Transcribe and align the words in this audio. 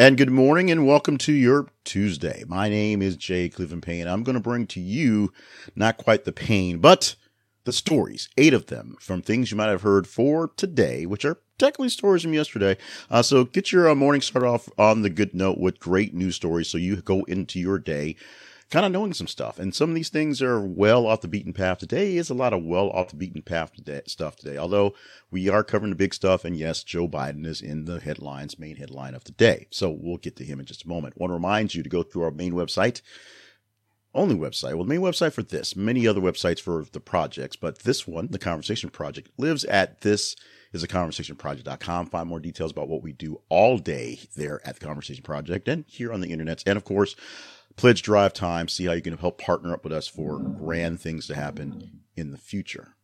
And 0.00 0.16
good 0.16 0.30
morning 0.30 0.70
and 0.70 0.86
welcome 0.86 1.18
to 1.18 1.32
your 1.34 1.66
Tuesday. 1.84 2.42
My 2.48 2.70
name 2.70 3.02
is 3.02 3.16
Jay 3.16 3.50
Cleveland 3.50 3.82
Payne. 3.82 4.08
I'm 4.08 4.22
going 4.22 4.32
to 4.32 4.40
bring 4.40 4.66
to 4.68 4.80
you 4.80 5.30
not 5.76 5.98
quite 5.98 6.24
the 6.24 6.32
pain, 6.32 6.78
but 6.78 7.16
the 7.64 7.72
stories, 7.74 8.30
eight 8.38 8.54
of 8.54 8.68
them 8.68 8.96
from 8.98 9.20
things 9.20 9.50
you 9.50 9.58
might 9.58 9.66
have 9.66 9.82
heard 9.82 10.06
for 10.06 10.52
today, 10.56 11.04
which 11.04 11.26
are 11.26 11.36
technically 11.58 11.90
stories 11.90 12.22
from 12.22 12.32
yesterday. 12.32 12.78
Uh, 13.10 13.20
so 13.20 13.44
get 13.44 13.72
your 13.72 13.90
uh, 13.90 13.94
morning 13.94 14.22
start 14.22 14.46
off 14.46 14.70
on 14.78 15.02
the 15.02 15.10
good 15.10 15.34
note 15.34 15.58
with 15.58 15.78
great 15.78 16.14
news 16.14 16.34
stories 16.34 16.68
so 16.68 16.78
you 16.78 16.96
go 16.96 17.22
into 17.24 17.60
your 17.60 17.78
day 17.78 18.16
kind 18.70 18.86
of 18.86 18.92
knowing 18.92 19.12
some 19.12 19.26
stuff. 19.26 19.58
And 19.58 19.74
some 19.74 19.90
of 19.90 19.96
these 19.96 20.08
things 20.08 20.40
are 20.40 20.60
well 20.60 21.06
off 21.06 21.20
the 21.20 21.28
beaten 21.28 21.52
path. 21.52 21.78
Today 21.78 22.16
is 22.16 22.30
a 22.30 22.34
lot 22.34 22.52
of 22.52 22.62
well 22.62 22.90
off 22.90 23.10
the 23.10 23.16
beaten 23.16 23.42
path 23.42 23.72
today, 23.72 24.02
stuff 24.06 24.36
today, 24.36 24.56
although 24.56 24.94
we 25.30 25.48
are 25.48 25.64
covering 25.64 25.90
the 25.90 25.96
big 25.96 26.14
stuff. 26.14 26.44
And 26.44 26.56
yes, 26.56 26.84
Joe 26.84 27.08
Biden 27.08 27.44
is 27.44 27.60
in 27.60 27.84
the 27.84 28.00
headlines, 28.00 28.58
main 28.58 28.76
headline 28.76 29.14
of 29.14 29.24
the 29.24 29.32
day. 29.32 29.66
So 29.70 29.90
we'll 29.90 30.18
get 30.18 30.36
to 30.36 30.44
him 30.44 30.60
in 30.60 30.66
just 30.66 30.84
a 30.84 30.88
moment. 30.88 31.18
Want 31.18 31.30
to 31.30 31.34
remind 31.34 31.74
you 31.74 31.82
to 31.82 31.88
go 31.88 32.02
through 32.02 32.22
our 32.22 32.30
main 32.30 32.52
website. 32.52 33.02
Only 34.12 34.34
website. 34.34 34.74
Well, 34.74 34.84
the 34.84 34.88
main 34.88 35.00
website 35.00 35.32
for 35.32 35.42
this, 35.42 35.76
many 35.76 36.06
other 36.06 36.20
websites 36.20 36.60
for 36.60 36.84
the 36.90 36.98
projects, 36.98 37.54
but 37.54 37.80
this 37.80 38.08
one, 38.08 38.28
the 38.30 38.40
Conversation 38.40 38.90
Project, 38.90 39.30
lives 39.36 39.64
at 39.64 40.00
this 40.00 40.34
is 40.72 40.82
a 40.82 40.88
conversationproject.com. 40.88 42.06
Find 42.06 42.28
more 42.28 42.40
details 42.40 42.72
about 42.72 42.88
what 42.88 43.04
we 43.04 43.12
do 43.12 43.40
all 43.48 43.78
day 43.78 44.18
there 44.36 44.60
at 44.66 44.78
the 44.78 44.84
Conversation 44.84 45.22
Project 45.22 45.68
and 45.68 45.84
here 45.86 46.12
on 46.12 46.20
the 46.20 46.32
internet. 46.32 46.62
And 46.66 46.76
of 46.76 46.82
course, 46.82 47.14
pledge 47.80 48.02
drive 48.02 48.34
time, 48.34 48.68
see 48.68 48.84
how 48.84 48.92
you 48.92 49.00
can 49.00 49.16
help 49.16 49.38
partner 49.38 49.72
up 49.72 49.84
with 49.84 49.92
us 49.92 50.06
for 50.06 50.38
grand 50.38 51.00
things 51.00 51.26
to 51.26 51.34
happen 51.34 52.02
in 52.14 52.30
the 52.30 52.36
future. 52.36 52.94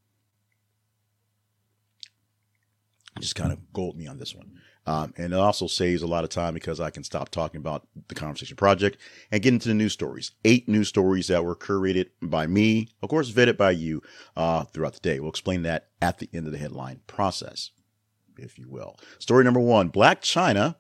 Just 3.19 3.35
kind 3.35 3.53
of 3.53 3.73
gold 3.73 3.97
me 3.97 4.07
on 4.07 4.19
this 4.19 4.35
one. 4.35 4.61
Um, 4.87 5.15
and 5.17 5.33
it 5.33 5.39
also 5.39 5.67
saves 5.67 6.03
a 6.03 6.07
lot 6.07 6.25
of 6.25 6.31
time 6.31 6.53
because 6.53 6.79
I 6.79 6.91
can 6.91 7.05
stop 7.05 7.31
talking 7.31 7.59
about 7.59 7.89
the 8.09 8.15
conversation 8.15 8.55
project 8.55 8.99
and 9.33 9.43
get 9.43 9.55
into 9.55 9.69
the 9.69 9.75
news 9.75 9.95
stories. 9.95 10.33
Eight 10.45 10.69
news 10.69 10.89
stories 10.89 11.29
that 11.29 11.43
were 11.43 11.57
curated 11.57 12.11
by 12.21 12.47
me, 12.47 12.91
of 13.03 13.09
course, 13.09 13.33
vetted 13.33 13.57
by 13.57 13.71
you 13.71 14.03
uh, 14.37 14.65
throughout 14.65 14.93
the 14.93 15.01
day. 15.01 15.19
We'll 15.21 15.31
explain 15.31 15.63
that 15.63 15.89
at 16.03 16.19
the 16.19 16.29
end 16.35 16.45
of 16.45 16.53
the 16.53 16.59
headline 16.59 17.01
process, 17.07 17.71
if 18.37 18.59
you 18.59 18.69
will. 18.69 18.99
Story 19.19 19.43
number 19.43 19.59
one 19.59 19.91
Blac 19.91 20.21
Chyna 20.21 20.77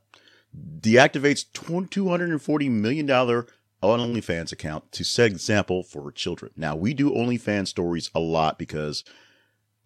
deactivates 0.80 1.46
$240 1.52 2.70
million 2.70 3.46
on 3.90 4.00
OnlyFans 4.00 4.52
account 4.52 4.92
to 4.92 5.04
set 5.04 5.26
example 5.26 5.82
for 5.82 6.10
children. 6.12 6.52
Now, 6.56 6.76
we 6.76 6.94
do 6.94 7.10
OnlyFans 7.10 7.68
stories 7.68 8.10
a 8.14 8.20
lot 8.20 8.58
because, 8.58 9.04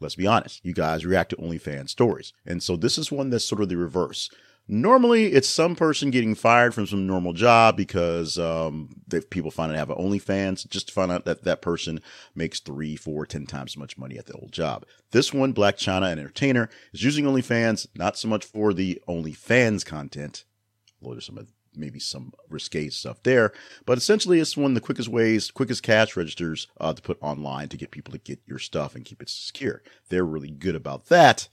let's 0.00 0.16
be 0.16 0.26
honest, 0.26 0.64
you 0.64 0.72
guys 0.72 1.06
react 1.06 1.30
to 1.30 1.36
OnlyFans 1.36 1.90
stories. 1.90 2.32
And 2.46 2.62
so 2.62 2.76
this 2.76 2.98
is 2.98 3.12
one 3.12 3.30
that's 3.30 3.44
sort 3.44 3.62
of 3.62 3.68
the 3.68 3.76
reverse. 3.76 4.30
Normally, 4.72 5.32
it's 5.32 5.48
some 5.48 5.74
person 5.74 6.10
getting 6.10 6.36
fired 6.36 6.74
from 6.74 6.86
some 6.86 7.04
normal 7.04 7.32
job 7.32 7.76
because 7.76 8.38
um, 8.38 8.90
people 9.30 9.50
find 9.50 9.70
out 9.70 9.74
they 9.74 9.78
have 9.78 9.90
an 9.90 9.96
OnlyFans 9.96 10.68
just 10.68 10.88
to 10.88 10.94
find 10.94 11.10
out 11.10 11.24
that 11.24 11.42
that 11.42 11.60
person 11.60 12.00
makes 12.36 12.60
three, 12.60 12.94
four, 12.94 13.26
ten 13.26 13.46
times 13.46 13.72
as 13.72 13.76
much 13.76 13.98
money 13.98 14.16
at 14.16 14.26
the 14.26 14.34
old 14.34 14.52
job. 14.52 14.86
This 15.10 15.34
one, 15.34 15.52
Blac 15.52 15.72
Chyna, 15.72 16.12
an 16.12 16.20
entertainer, 16.20 16.68
is 16.92 17.02
using 17.02 17.24
OnlyFans 17.24 17.88
not 17.96 18.16
so 18.16 18.28
much 18.28 18.44
for 18.44 18.72
the 18.72 19.02
OnlyFans 19.08 19.84
content, 19.84 20.44
although 21.02 21.14
there's 21.16 21.26
some 21.26 21.38
maybe 21.74 21.98
some 21.98 22.32
risque 22.48 22.88
stuff 22.90 23.22
there. 23.22 23.52
But 23.86 23.98
essentially, 23.98 24.40
it's 24.40 24.56
one 24.56 24.72
of 24.72 24.74
the 24.74 24.80
quickest 24.80 25.08
ways, 25.08 25.50
quickest 25.50 25.82
cash 25.82 26.16
registers 26.16 26.66
uh, 26.80 26.92
to 26.92 27.02
put 27.02 27.18
online 27.20 27.68
to 27.68 27.76
get 27.76 27.90
people 27.90 28.12
to 28.12 28.18
get 28.18 28.40
your 28.46 28.58
stuff 28.58 28.94
and 28.94 29.04
keep 29.04 29.22
it 29.22 29.28
secure. 29.28 29.82
They're 30.08 30.24
really 30.24 30.50
good 30.50 30.74
about 30.74 31.06
that, 31.06 31.48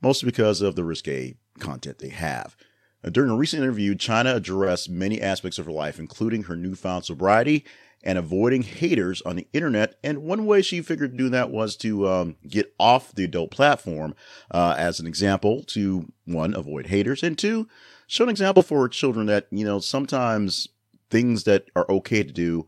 mostly 0.00 0.26
because 0.26 0.62
of 0.62 0.76
the 0.76 0.84
risque 0.84 1.36
content 1.58 1.98
they 1.98 2.08
have. 2.10 2.56
During 3.02 3.30
a 3.30 3.36
recent 3.36 3.62
interview, 3.62 3.94
Chyna 3.94 4.34
addressed 4.34 4.90
many 4.90 5.20
aspects 5.20 5.58
of 5.58 5.66
her 5.66 5.72
life, 5.72 5.98
including 5.98 6.44
her 6.44 6.56
newfound 6.56 7.04
sobriety 7.04 7.64
and 8.02 8.18
avoiding 8.18 8.62
haters 8.62 9.22
on 9.22 9.36
the 9.36 9.46
internet. 9.52 9.98
And 10.02 10.22
one 10.22 10.46
way 10.46 10.62
she 10.62 10.82
figured 10.82 11.12
to 11.12 11.16
do 11.16 11.28
that 11.30 11.50
was 11.50 11.76
to 11.78 12.08
um, 12.08 12.36
get 12.46 12.74
off 12.78 13.14
the 13.14 13.24
adult 13.24 13.50
platform, 13.50 14.14
uh, 14.50 14.74
as 14.76 15.00
an 15.00 15.06
example, 15.06 15.62
to 15.68 16.10
one, 16.24 16.54
avoid 16.54 16.86
haters, 16.86 17.22
and 17.22 17.36
two, 17.36 17.68
show 18.06 18.24
an 18.24 18.30
example 18.30 18.62
for 18.62 18.88
children 18.88 19.26
that, 19.26 19.46
you 19.50 19.64
know, 19.64 19.80
sometimes 19.80 20.68
things 21.10 21.44
that 21.44 21.66
are 21.76 21.90
okay 21.90 22.22
to 22.22 22.32
do, 22.32 22.66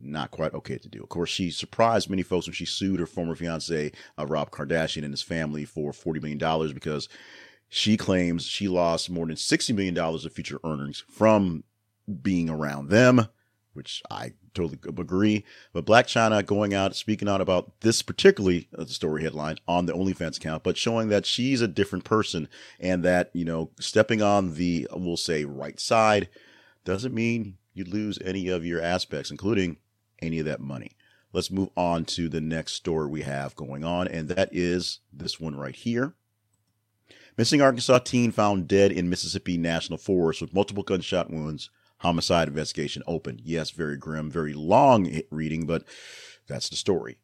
not 0.00 0.32
quite 0.32 0.54
okay 0.54 0.78
to 0.78 0.88
do. 0.88 1.02
Of 1.02 1.08
course, 1.08 1.30
she 1.30 1.50
surprised 1.50 2.10
many 2.10 2.22
folks 2.22 2.46
when 2.46 2.54
she 2.54 2.64
sued 2.64 2.98
her 2.98 3.06
former 3.06 3.36
fiance, 3.36 3.92
uh, 4.18 4.26
Rob 4.26 4.50
Kardashian, 4.50 5.04
and 5.04 5.12
his 5.12 5.22
family 5.22 5.64
for 5.64 5.92
$40 5.92 6.22
million 6.22 6.74
because 6.74 7.08
she 7.74 7.96
claims 7.96 8.44
she 8.44 8.68
lost 8.68 9.08
more 9.08 9.24
than 9.24 9.34
$60 9.34 9.74
million 9.74 9.96
of 9.96 10.32
future 10.34 10.60
earnings 10.62 11.04
from 11.08 11.64
being 12.20 12.50
around 12.50 12.90
them, 12.90 13.28
which 13.72 14.02
I 14.10 14.34
totally 14.52 14.78
agree. 14.98 15.46
But 15.72 15.86
Blac 15.86 16.04
Chyna 16.04 16.44
going 16.44 16.74
out, 16.74 16.94
speaking 16.94 17.30
out 17.30 17.40
about 17.40 17.80
this 17.80 18.02
particularly 18.02 18.68
uh, 18.76 18.84
the 18.84 18.90
story 18.90 19.22
headline 19.22 19.56
on 19.66 19.86
the 19.86 19.94
OnlyFans 19.94 20.36
account, 20.36 20.64
but 20.64 20.76
showing 20.76 21.08
that 21.08 21.24
she's 21.24 21.62
a 21.62 21.66
different 21.66 22.04
person 22.04 22.46
and 22.78 23.02
that, 23.04 23.30
you 23.32 23.46
know, 23.46 23.70
stepping 23.80 24.20
on 24.20 24.56
the, 24.56 24.86
we'll 24.92 25.16
say, 25.16 25.46
right 25.46 25.80
side 25.80 26.28
doesn't 26.84 27.14
mean 27.14 27.56
you 27.72 27.84
lose 27.84 28.18
any 28.22 28.48
of 28.48 28.66
your 28.66 28.82
aspects, 28.82 29.30
including 29.30 29.78
any 30.20 30.38
of 30.40 30.44
that 30.44 30.60
money. 30.60 30.90
Let's 31.32 31.50
move 31.50 31.70
on 31.74 32.04
to 32.04 32.28
the 32.28 32.42
next 32.42 32.74
story 32.74 33.08
we 33.08 33.22
have 33.22 33.56
going 33.56 33.82
on, 33.82 34.08
and 34.08 34.28
that 34.28 34.50
is 34.52 35.00
this 35.10 35.40
one 35.40 35.56
right 35.56 35.74
here. 35.74 36.12
Missing 37.36 37.62
Arkansas 37.62 37.98
teen 38.00 38.30
found 38.30 38.68
dead 38.68 38.92
in 38.92 39.08
Mississippi 39.08 39.56
National 39.56 39.98
Forest 39.98 40.40
with 40.40 40.54
multiple 40.54 40.82
gunshot 40.82 41.30
wounds 41.30 41.70
homicide 42.02 42.48
investigation 42.48 43.02
opened. 43.06 43.40
Yes, 43.44 43.70
very 43.70 43.96
grim, 43.96 44.30
very 44.30 44.52
long 44.52 45.20
reading, 45.30 45.66
but 45.66 45.84
that's 46.46 46.68
the 46.68 46.76
story. 46.76 47.18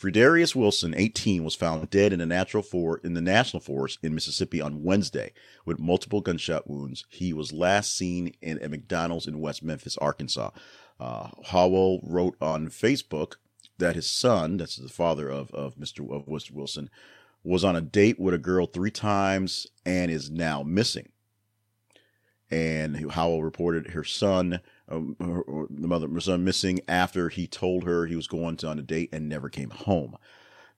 Fredarius 0.00 0.56
Wilson, 0.56 0.94
18, 0.96 1.44
was 1.44 1.54
found 1.54 1.90
dead 1.90 2.12
in 2.12 2.20
a 2.20 2.26
natural 2.26 2.62
for 2.62 2.98
in 3.04 3.14
the 3.14 3.20
national 3.20 3.60
forest 3.60 3.98
in 4.02 4.14
Mississippi 4.14 4.60
on 4.60 4.82
Wednesday 4.82 5.32
with 5.64 5.78
multiple 5.78 6.20
gunshot 6.20 6.68
wounds. 6.68 7.04
He 7.08 7.32
was 7.32 7.52
last 7.52 7.96
seen 7.96 8.34
in 8.40 8.60
a 8.62 8.68
McDonald's 8.68 9.26
in 9.26 9.40
West 9.40 9.62
Memphis, 9.62 9.96
Arkansas. 9.98 10.50
Uh, 10.98 11.28
Howell 11.46 12.00
wrote 12.02 12.36
on 12.40 12.68
Facebook 12.68 13.34
that 13.78 13.94
his 13.94 14.08
son, 14.08 14.56
that's 14.56 14.76
the 14.76 14.88
father 14.88 15.28
of, 15.28 15.52
of 15.52 15.76
Mr. 15.76 16.10
Of 16.12 16.26
Wilson, 16.26 16.90
was 17.44 17.64
on 17.64 17.76
a 17.76 17.80
date 17.80 18.18
with 18.20 18.34
a 18.34 18.38
girl 18.38 18.66
three 18.66 18.90
times 18.90 19.66
and 19.84 20.10
is 20.10 20.30
now 20.30 20.62
missing 20.62 21.12
and 22.52 23.10
Howell 23.12 23.42
reported 23.42 23.88
her 23.88 24.04
son, 24.04 24.60
um, 24.86 25.16
her, 25.18 25.42
the 25.70 25.88
mother, 25.88 26.06
her 26.06 26.20
son 26.20 26.44
missing 26.44 26.82
after 26.86 27.30
he 27.30 27.46
told 27.46 27.84
her 27.84 28.04
he 28.04 28.14
was 28.14 28.26
going 28.26 28.58
to 28.58 28.68
on 28.68 28.78
a 28.78 28.82
date 28.82 29.08
and 29.10 29.26
never 29.26 29.48
came 29.48 29.70
home. 29.70 30.16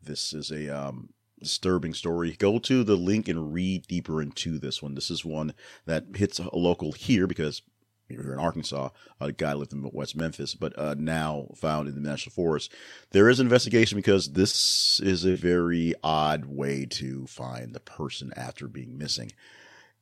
This 0.01 0.33
is 0.33 0.53
a 0.53 0.69
um, 0.69 1.09
disturbing 1.41 1.93
story. 1.93 2.37
Go 2.39 2.61
to 2.61 2.85
the 2.85 2.95
link 2.95 3.29
and 3.29 3.53
read 3.53 3.89
deeper 3.89 4.23
into 4.23 4.57
this 4.61 4.83
one. 4.83 4.95
This 4.95 5.11
is 5.11 5.25
one 5.25 5.53
that 5.85 6.05
hits 6.15 6.39
a 6.39 6.57
local 6.57 6.93
here 6.93 7.27
because 7.27 7.61
you're 8.23 8.33
in 8.33 8.39
Arkansas. 8.39 8.91
A 9.21 9.33
guy 9.33 9.53
lived 9.55 9.73
in 9.73 9.89
West 9.93 10.17
Memphis, 10.17 10.55
but 10.55 10.79
uh, 10.79 10.95
now 10.99 11.49
found 11.57 11.89
in 11.89 11.95
the 11.95 12.09
national 12.09 12.33
forest. 12.33 12.73
There 13.11 13.29
is 13.29 13.41
an 13.41 13.47
investigation 13.47 13.97
because 13.97 14.33
this 14.33 15.01
is 15.01 15.25
a 15.25 15.37
very 15.37 15.95
odd 16.03 16.47
way 16.47 16.87
to 16.87 17.27
find 17.27 17.75
the 17.75 17.81
person 17.81 18.33
after 18.37 18.69
being 18.69 18.97
missing. 18.97 19.33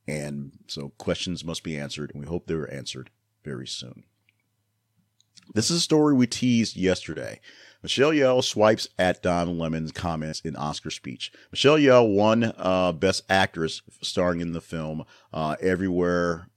And 0.06 0.52
so 0.66 0.92
questions 0.98 1.44
must 1.44 1.62
be 1.62 1.78
answered, 1.78 2.10
and 2.12 2.20
we 2.20 2.28
hope 2.28 2.46
they're 2.46 2.72
answered 2.72 3.10
very 3.44 3.66
soon. 3.66 4.04
This 5.54 5.70
is 5.70 5.78
a 5.78 5.80
story 5.80 6.14
we 6.14 6.26
teased 6.26 6.76
yesterday. 6.76 7.40
Michelle 7.82 8.12
Yeoh 8.12 8.44
swipes 8.44 8.88
at 8.96 9.22
Don 9.22 9.58
Lemon's 9.58 9.90
comments 9.90 10.40
in 10.40 10.54
Oscar 10.54 10.90
speech. 10.90 11.32
Michelle 11.50 11.78
Yeoh 11.78 12.14
won 12.14 12.52
uh, 12.56 12.92
Best 12.92 13.24
Actress 13.28 13.82
starring 14.00 14.40
in 14.40 14.52
the 14.52 14.60
film 14.60 15.04
uh, 15.32 15.56
Everywhere, 15.60 16.48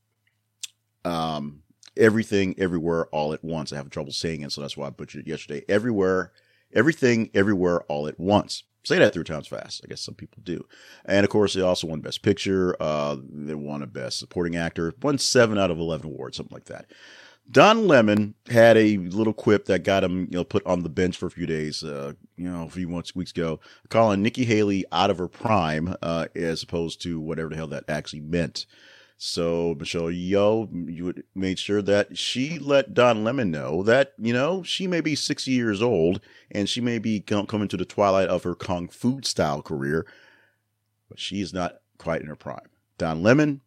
um, 1.05 1.61
Everything, 1.97 2.55
Everywhere, 2.57 3.05
All 3.07 3.34
at 3.34 3.43
Once. 3.43 3.72
I 3.72 3.78
have 3.78 3.90
trouble 3.90 4.11
saying 4.11 4.41
it, 4.41 4.52
so 4.52 4.61
that's 4.61 4.75
why 4.75 4.87
I 4.87 4.90
butchered 4.90 5.22
it 5.22 5.29
yesterday. 5.29 5.63
Everywhere, 5.69 6.31
Everything, 6.73 7.29
Everywhere, 7.34 7.81
All 7.84 8.07
at 8.07 8.19
Once 8.19 8.63
say 8.87 8.99
that 8.99 9.13
three 9.13 9.23
times 9.23 9.47
fast. 9.47 9.81
I 9.84 9.87
guess 9.87 10.02
some 10.02 10.16
people 10.16 10.41
do. 10.43 10.66
And 11.05 11.23
of 11.23 11.29
course, 11.29 11.53
they 11.53 11.61
also 11.61 11.87
won 11.87 12.02
Best 12.02 12.22
Picture. 12.22 12.75
Uh, 12.79 13.17
they 13.29 13.55
won 13.55 13.81
a 13.81 13.87
Best 13.87 14.19
Supporting 14.19 14.55
Actor. 14.55 14.93
Won 15.02 15.17
seven 15.17 15.57
out 15.57 15.72
of 15.72 15.79
eleven 15.79 16.07
awards, 16.07 16.37
something 16.37 16.55
like 16.55 16.66
that. 16.66 16.85
Don 17.49 17.87
Lemon 17.87 18.34
had 18.49 18.75
a 18.75 18.97
little 18.97 19.34
quip 19.34 19.66
that 19.66 19.84
got 19.84 20.03
him, 20.03 20.22
you 20.31 20.37
know, 20.37 20.43
put 20.43 20.66
on 20.66 20.81
the 20.81 20.90
bench 20.90 21.16
for 21.16 21.28
a 21.28 21.31
few 21.31 21.46
days, 21.46 21.84
uh, 21.84 22.13
you 22.37 22.49
know, 22.49 22.63
a 22.63 22.69
few 22.69 22.87
months, 22.87 23.16
weeks 23.16 23.29
ago, 23.29 23.59
calling 23.90 24.23
Nikki 24.23 24.46
Haley 24.46 24.84
out 24.91 25.11
of 25.11 25.19
her 25.19 25.28
prime, 25.28 25.96
uh, 26.02 26.25
as 26.35 26.63
opposed 26.63 27.03
to 27.03 27.19
whatever 27.19 27.49
the 27.49 27.55
hell 27.55 27.67
that 27.67 27.84
actually 27.87 28.22
meant. 28.22 28.66
So 29.17 29.76
Michelle 29.79 30.09
Yeoh 30.12 31.23
made 31.34 31.58
sure 31.58 31.82
that 31.82 32.17
she 32.17 32.59
let 32.59 32.94
Don 32.94 33.23
Lemon 33.23 33.50
know 33.50 33.82
that 33.84 34.14
you 34.17 34.34
know 34.34 34.62
she 34.62 34.88
may 34.88 35.00
be 35.00 35.16
60 35.16 35.52
years 35.52 35.82
old 35.82 36.20
and 36.52 36.67
she 36.67 36.82
may 36.82 37.00
be 37.00 37.22
coming 37.22 37.67
to 37.70 37.78
the 37.78 37.85
twilight 37.85 38.28
of 38.28 38.44
her 38.44 38.56
kung 38.56 38.90
fu 38.90 39.22
style 39.23 39.62
career, 39.62 40.06
but 41.08 41.20
she 41.20 41.40
is 41.40 41.53
not 41.53 41.79
quite 41.97 42.22
in 42.22 42.28
her 42.28 42.35
prime. 42.35 42.70
Don 42.97 43.23
Lemon 43.23 43.62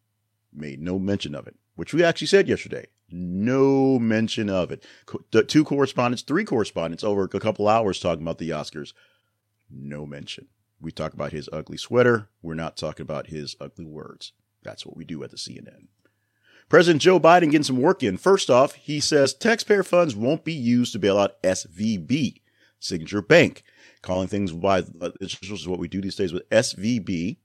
made 0.53 0.81
no 0.81 0.99
mention 0.99 1.35
of 1.35 1.47
it. 1.47 1.57
which 1.77 1.95
we 1.95 2.03
actually 2.03 2.27
said 2.27 2.49
yesterday. 2.49 2.87
No 3.11 3.99
mention 3.99 4.51
of 4.51 4.71
it. 4.71 4.85
Two 5.47 5.65
correspondents, 5.65 6.23
three 6.23 6.45
correspondents 6.45 7.05
over 7.05 7.23
a 7.23 7.29
couple 7.29 7.69
hours 7.69 8.01
talking 8.01 8.23
about 8.23 8.39
the 8.39 8.51
Oscars. 8.51 8.93
No 9.71 10.05
mention. 10.05 10.49
We 10.81 10.91
talk 10.93 11.15
about 11.15 11.33
his 11.33 11.49
ugly 11.53 11.79
sweater. 11.79 12.29
We're 12.43 12.55
not 12.55 12.77
talking 12.77 13.05
about 13.05 13.29
his 13.29 13.57
ugly 13.61 13.87
words. 13.87 14.33
That's 14.63 14.85
what 14.85 14.97
we 14.97 15.05
do 15.05 15.23
at 15.25 15.31
the 15.31 15.37
CNN. 15.37 15.87
President 16.69 17.01
Joe 17.01 17.19
Biden 17.19 17.51
getting 17.51 17.63
some 17.63 17.81
work 17.81 18.03
in. 18.03 18.19
First 18.19 18.51
off, 18.51 18.75
he 18.75 19.01
says 19.01 19.33
taxpayer 19.33 19.83
funds 19.83 20.15
won't 20.15 20.45
be 20.45 20.53
used 20.53 20.93
to 20.93 20.99
bail 20.99 21.19
out 21.19 21.43
SVB, 21.43 22.43
Signature 22.79 23.23
Bank, 23.23 23.63
calling 24.03 24.29
things 24.29 24.53
by, 24.53 24.81
uh, 25.01 25.11
this 25.19 25.39
is 25.43 25.67
what 25.67 25.79
we 25.79 25.89
do 25.89 26.01
these 26.01 26.17
days 26.17 26.33
with 26.33 26.49
SVB, 26.51 27.39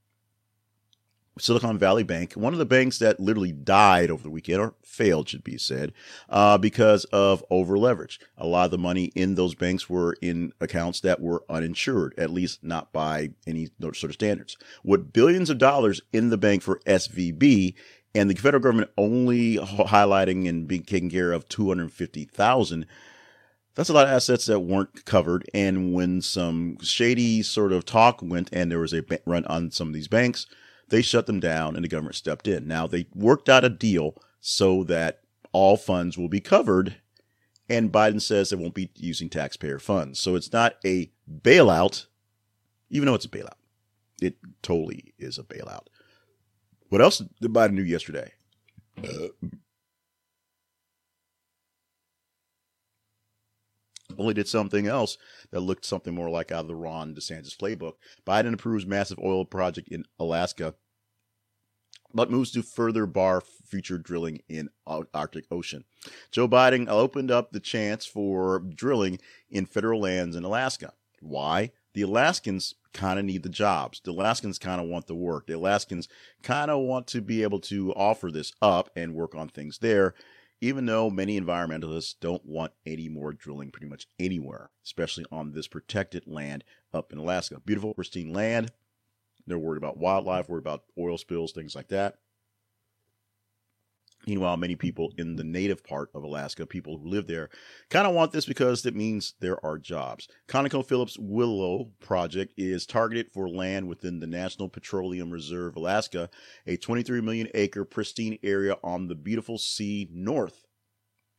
Silicon 1.38 1.78
Valley 1.78 2.04
Bank, 2.04 2.34
one 2.34 2.52
of 2.52 2.60
the 2.60 2.64
banks 2.66 2.98
that 2.98 3.18
literally 3.18 3.50
died 3.50 4.10
over 4.10 4.22
the 4.22 4.30
weekend, 4.30 4.60
or 4.60 4.74
failed, 4.84 5.28
should 5.28 5.42
be 5.42 5.58
said, 5.58 5.92
uh, 6.28 6.56
because 6.58 7.04
of 7.06 7.44
over 7.50 7.76
leverage. 7.76 8.20
A 8.38 8.46
lot 8.46 8.66
of 8.66 8.70
the 8.70 8.78
money 8.78 9.06
in 9.16 9.34
those 9.34 9.54
banks 9.54 9.90
were 9.90 10.16
in 10.22 10.52
accounts 10.60 11.00
that 11.00 11.20
were 11.20 11.44
uninsured, 11.48 12.14
at 12.16 12.30
least 12.30 12.62
not 12.62 12.92
by 12.92 13.30
any 13.46 13.68
sort 13.80 14.04
of 14.04 14.12
standards. 14.12 14.56
With 14.84 15.12
billions 15.12 15.50
of 15.50 15.58
dollars 15.58 16.00
in 16.12 16.30
the 16.30 16.38
bank 16.38 16.62
for 16.62 16.80
SVB, 16.86 17.74
and 18.14 18.30
the 18.30 18.34
federal 18.36 18.62
government 18.62 18.90
only 18.96 19.56
highlighting 19.58 20.48
and 20.48 20.68
being 20.68 20.84
taken 20.84 21.10
care 21.10 21.32
of 21.32 21.48
250,000 21.48 22.86
that's 23.74 23.88
a 23.88 23.92
lot 23.92 24.06
of 24.06 24.12
assets 24.12 24.46
that 24.46 24.60
weren't 24.60 25.04
covered. 25.04 25.50
And 25.52 25.92
when 25.92 26.22
some 26.22 26.78
shady 26.80 27.42
sort 27.42 27.72
of 27.72 27.84
talk 27.84 28.20
went 28.22 28.48
and 28.52 28.70
there 28.70 28.78
was 28.78 28.94
a 28.94 29.02
run 29.26 29.44
on 29.46 29.72
some 29.72 29.88
of 29.88 29.94
these 29.94 30.08
banks, 30.08 30.46
they 30.88 31.02
shut 31.02 31.26
them 31.26 31.40
down 31.40 31.76
and 31.76 31.84
the 31.84 31.88
government 31.88 32.16
stepped 32.16 32.48
in. 32.48 32.66
Now 32.66 32.86
they 32.86 33.06
worked 33.14 33.48
out 33.48 33.64
a 33.64 33.68
deal 33.68 34.16
so 34.40 34.84
that 34.84 35.20
all 35.52 35.76
funds 35.76 36.18
will 36.18 36.28
be 36.28 36.40
covered. 36.40 36.96
And 37.68 37.92
Biden 37.92 38.20
says 38.20 38.50
they 38.50 38.56
won't 38.56 38.74
be 38.74 38.90
using 38.96 39.30
taxpayer 39.30 39.78
funds. 39.78 40.20
So 40.20 40.34
it's 40.34 40.52
not 40.52 40.74
a 40.84 41.10
bailout, 41.30 42.06
even 42.90 43.06
though 43.06 43.14
it's 43.14 43.24
a 43.24 43.30
bailout. 43.30 43.56
It 44.20 44.36
totally 44.62 45.14
is 45.18 45.38
a 45.38 45.42
bailout. 45.42 45.86
What 46.90 47.00
else 47.00 47.18
did 47.40 47.52
Biden 47.52 47.76
do 47.76 47.84
yesterday? 47.84 48.32
Uh, 49.02 49.28
only 54.18 54.34
did 54.34 54.48
something 54.48 54.86
else 54.86 55.18
that 55.50 55.60
looked 55.60 55.84
something 55.84 56.14
more 56.14 56.30
like 56.30 56.52
out 56.52 56.62
of 56.62 56.68
the 56.68 56.74
Ron 56.74 57.14
DeSantis 57.14 57.56
playbook. 57.56 57.94
Biden 58.26 58.54
approves 58.54 58.86
massive 58.86 59.18
oil 59.18 59.44
project 59.44 59.88
in 59.88 60.04
Alaska 60.18 60.74
but 62.14 62.30
moves 62.30 62.52
to 62.52 62.62
further 62.62 63.06
bar 63.06 63.42
future 63.66 63.98
drilling 63.98 64.40
in 64.48 64.70
Arctic 64.86 65.46
Ocean. 65.50 65.84
Joe 66.30 66.48
Biden 66.48 66.88
opened 66.88 67.30
up 67.30 67.50
the 67.50 67.60
chance 67.60 68.06
for 68.06 68.60
drilling 68.60 69.18
in 69.50 69.66
federal 69.66 70.00
lands 70.00 70.36
in 70.36 70.44
Alaska. 70.44 70.92
Why? 71.20 71.72
The 71.94 72.02
Alaskans 72.02 72.74
kind 72.92 73.18
of 73.18 73.24
need 73.24 73.42
the 73.42 73.48
jobs. 73.48 74.00
The 74.04 74.12
Alaskans 74.12 74.58
kind 74.58 74.80
of 74.80 74.86
want 74.86 75.08
the 75.08 75.14
work. 75.14 75.46
The 75.46 75.54
Alaskans 75.54 76.08
kind 76.42 76.70
of 76.70 76.80
want 76.80 77.08
to 77.08 77.20
be 77.20 77.42
able 77.42 77.60
to 77.60 77.92
offer 77.94 78.30
this 78.30 78.52
up 78.62 78.90
and 78.94 79.14
work 79.14 79.34
on 79.34 79.48
things 79.48 79.78
there, 79.78 80.14
even 80.60 80.86
though 80.86 81.10
many 81.10 81.40
environmentalists 81.40 82.14
don't 82.20 82.44
want 82.44 82.72
any 82.86 83.08
more 83.08 83.32
drilling 83.32 83.70
pretty 83.70 83.88
much 83.88 84.06
anywhere, 84.18 84.70
especially 84.84 85.24
on 85.30 85.52
this 85.52 85.68
protected 85.68 86.26
land 86.26 86.64
up 86.92 87.12
in 87.12 87.18
Alaska. 87.18 87.60
Beautiful, 87.64 87.94
pristine 87.94 88.32
land 88.32 88.70
they're 89.46 89.58
worried 89.58 89.78
about 89.78 89.98
wildlife, 89.98 90.48
worried 90.48 90.62
about 90.62 90.84
oil 90.98 91.18
spills, 91.18 91.52
things 91.52 91.74
like 91.74 91.88
that. 91.88 92.18
Meanwhile, 94.26 94.56
many 94.56 94.76
people 94.76 95.12
in 95.18 95.36
the 95.36 95.44
native 95.44 95.84
part 95.84 96.10
of 96.14 96.22
Alaska, 96.22 96.66
people 96.66 96.98
who 96.98 97.08
live 97.08 97.26
there, 97.26 97.50
kind 97.90 98.06
of 98.06 98.14
want 98.14 98.32
this 98.32 98.46
because 98.46 98.84
it 98.86 98.94
means 98.94 99.34
there 99.40 99.64
are 99.64 99.78
jobs. 99.78 100.28
ConocoPhillips 100.48 101.18
Willow 101.18 101.90
project 102.00 102.54
is 102.56 102.86
targeted 102.86 103.30
for 103.32 103.48
land 103.48 103.88
within 103.88 104.20
the 104.20 104.26
National 104.26 104.68
Petroleum 104.68 105.30
Reserve 105.30 105.76
Alaska, 105.76 106.30
a 106.66 106.76
23 106.76 107.20
million 107.20 107.48
acre 107.54 107.84
pristine 107.84 108.38
area 108.42 108.76
on 108.82 109.08
the 109.08 109.14
beautiful 109.14 109.58
sea 109.58 110.08
north. 110.12 110.64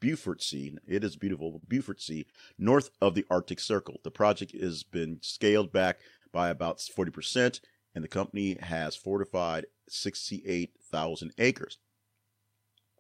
Beaufort 0.02 0.44
Sea. 0.44 0.78
It 0.86 1.04
is 1.04 1.16
beautiful, 1.16 1.62
Beaufort 1.68 2.00
Sea, 2.02 2.28
north 2.60 2.92
of 3.02 3.16
the 3.16 3.26
Arctic 3.32 3.60
Circle. 3.60 4.02
The 4.04 4.12
project 4.12 4.52
has 4.52 4.84
been 4.84 5.18
scaled 5.22 5.72
back 5.72 6.00
by 6.32 6.50
about 6.50 6.78
40% 6.78 7.60
and 7.96 8.04
the 8.04 8.10
company 8.10 8.58
has 8.62 8.96
fortified 8.96 9.66
68,000 9.90 11.32
acres. 11.38 11.80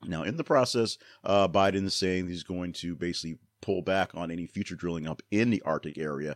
Now, 0.07 0.23
in 0.23 0.37
the 0.37 0.43
process, 0.43 0.97
uh, 1.23 1.47
Biden 1.47 1.85
is 1.85 1.93
saying 1.93 2.27
he's 2.27 2.43
going 2.43 2.73
to 2.73 2.95
basically 2.95 3.37
pull 3.61 3.81
back 3.81 4.11
on 4.13 4.31
any 4.31 4.45
future 4.45 4.75
drilling 4.75 5.07
up 5.07 5.21
in 5.31 5.49
the 5.49 5.61
Arctic 5.65 5.97
area. 5.97 6.35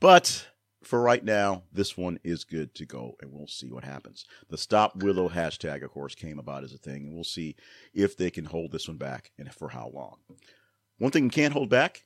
But 0.00 0.48
for 0.82 1.00
right 1.00 1.24
now, 1.24 1.64
this 1.72 1.96
one 1.96 2.18
is 2.22 2.44
good 2.44 2.74
to 2.76 2.86
go, 2.86 3.16
and 3.20 3.32
we'll 3.32 3.48
see 3.48 3.70
what 3.70 3.84
happens. 3.84 4.24
The 4.48 4.58
Stop 4.58 5.02
Willow 5.02 5.28
hashtag, 5.28 5.82
of 5.82 5.90
course, 5.90 6.14
came 6.14 6.38
about 6.38 6.64
as 6.64 6.72
a 6.72 6.78
thing, 6.78 7.06
and 7.06 7.14
we'll 7.14 7.24
see 7.24 7.56
if 7.92 8.16
they 8.16 8.30
can 8.30 8.44
hold 8.44 8.72
this 8.72 8.88
one 8.88 8.96
back 8.96 9.32
and 9.38 9.52
for 9.52 9.70
how 9.70 9.90
long. 9.92 10.18
One 10.98 11.10
thing 11.10 11.24
you 11.24 11.30
can't 11.30 11.52
hold 11.52 11.68
back 11.68 12.04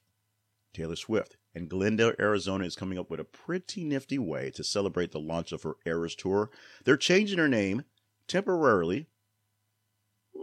Taylor 0.72 0.96
Swift 0.96 1.36
and 1.54 1.68
Glendale, 1.68 2.14
Arizona 2.18 2.64
is 2.64 2.76
coming 2.76 2.98
up 2.98 3.10
with 3.10 3.20
a 3.20 3.24
pretty 3.24 3.84
nifty 3.84 4.18
way 4.18 4.50
to 4.52 4.64
celebrate 4.64 5.12
the 5.12 5.20
launch 5.20 5.52
of 5.52 5.62
her 5.62 5.76
Eras 5.84 6.14
Tour. 6.14 6.50
They're 6.84 6.96
changing 6.96 7.38
her 7.38 7.48
name 7.48 7.84
temporarily, 8.26 9.06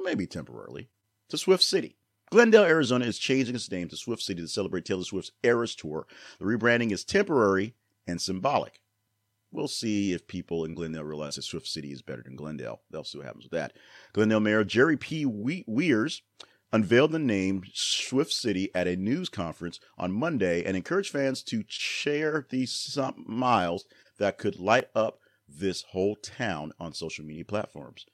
maybe 0.03 0.27
temporarily, 0.27 0.89
to 1.29 1.37
Swift 1.37 1.63
City. 1.63 1.97
Glendale, 2.31 2.63
Arizona 2.63 3.05
is 3.05 3.17
changing 3.17 3.55
its 3.55 3.71
name 3.71 3.89
to 3.89 3.97
Swift 3.97 4.21
City 4.21 4.41
to 4.41 4.47
celebrate 4.47 4.85
Taylor 4.85 5.03
Swift's 5.03 5.31
Eras 5.43 5.75
Tour. 5.75 6.05
The 6.39 6.45
rebranding 6.45 6.91
is 6.91 7.03
temporary 7.03 7.73
and 8.05 8.21
symbolic. 8.21 8.79
We'll 9.51 9.67
see 9.67 10.13
if 10.13 10.27
people 10.27 10.63
in 10.63 10.75
Glendale 10.75 11.03
realize 11.03 11.35
that 11.35 11.41
Swift 11.41 11.67
City 11.67 11.91
is 11.91 12.03
better 12.03 12.21
than 12.21 12.35
Glendale. 12.35 12.81
They'll 12.91 13.03
see 13.03 13.17
what 13.17 13.25
happens 13.25 13.45
with 13.45 13.53
that. 13.53 13.73
Glendale 14.13 14.39
Mayor 14.39 14.63
Jerry 14.63 14.95
P. 14.95 15.25
Weiers 15.25 16.21
unveiled 16.71 17.11
the 17.11 17.19
name 17.19 17.63
Swift 17.73 18.31
City 18.31 18.69
at 18.75 18.87
a 18.87 18.95
news 18.95 19.27
conference 19.27 19.79
on 19.97 20.11
Monday 20.11 20.63
and 20.63 20.77
encouraged 20.77 21.11
fans 21.11 21.41
to 21.43 21.63
share 21.67 22.45
these 22.51 22.97
miles 23.17 23.85
that 24.19 24.37
could 24.37 24.59
light 24.59 24.89
up 24.93 25.19
this 25.47 25.81
whole 25.81 26.15
town 26.15 26.71
on 26.79 26.93
social 26.93 27.25
media 27.25 27.45
platforms. 27.45 28.05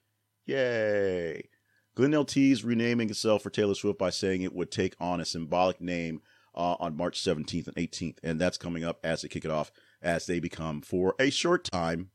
Yay! 0.45 1.49
Glendale 1.95 2.25
renaming 2.63 3.09
itself 3.09 3.41
for 3.41 3.49
Taylor 3.49 3.73
Swift 3.73 3.97
by 3.97 4.09
saying 4.09 4.41
it 4.41 4.53
would 4.53 4.69
take 4.69 4.95
on 4.99 5.21
a 5.21 5.25
symbolic 5.25 5.79
name 5.79 6.21
uh, 6.53 6.75
on 6.79 6.97
March 6.97 7.21
17th 7.21 7.67
and 7.67 7.75
18th, 7.77 8.17
and 8.21 8.39
that's 8.39 8.57
coming 8.57 8.83
up 8.83 8.99
as 9.01 9.21
they 9.21 9.29
kick 9.29 9.45
it 9.45 9.51
off 9.51 9.71
as 10.01 10.25
they 10.25 10.39
become, 10.39 10.81
for 10.81 11.15
a 11.19 11.29
short 11.29 11.63
time, 11.63 12.11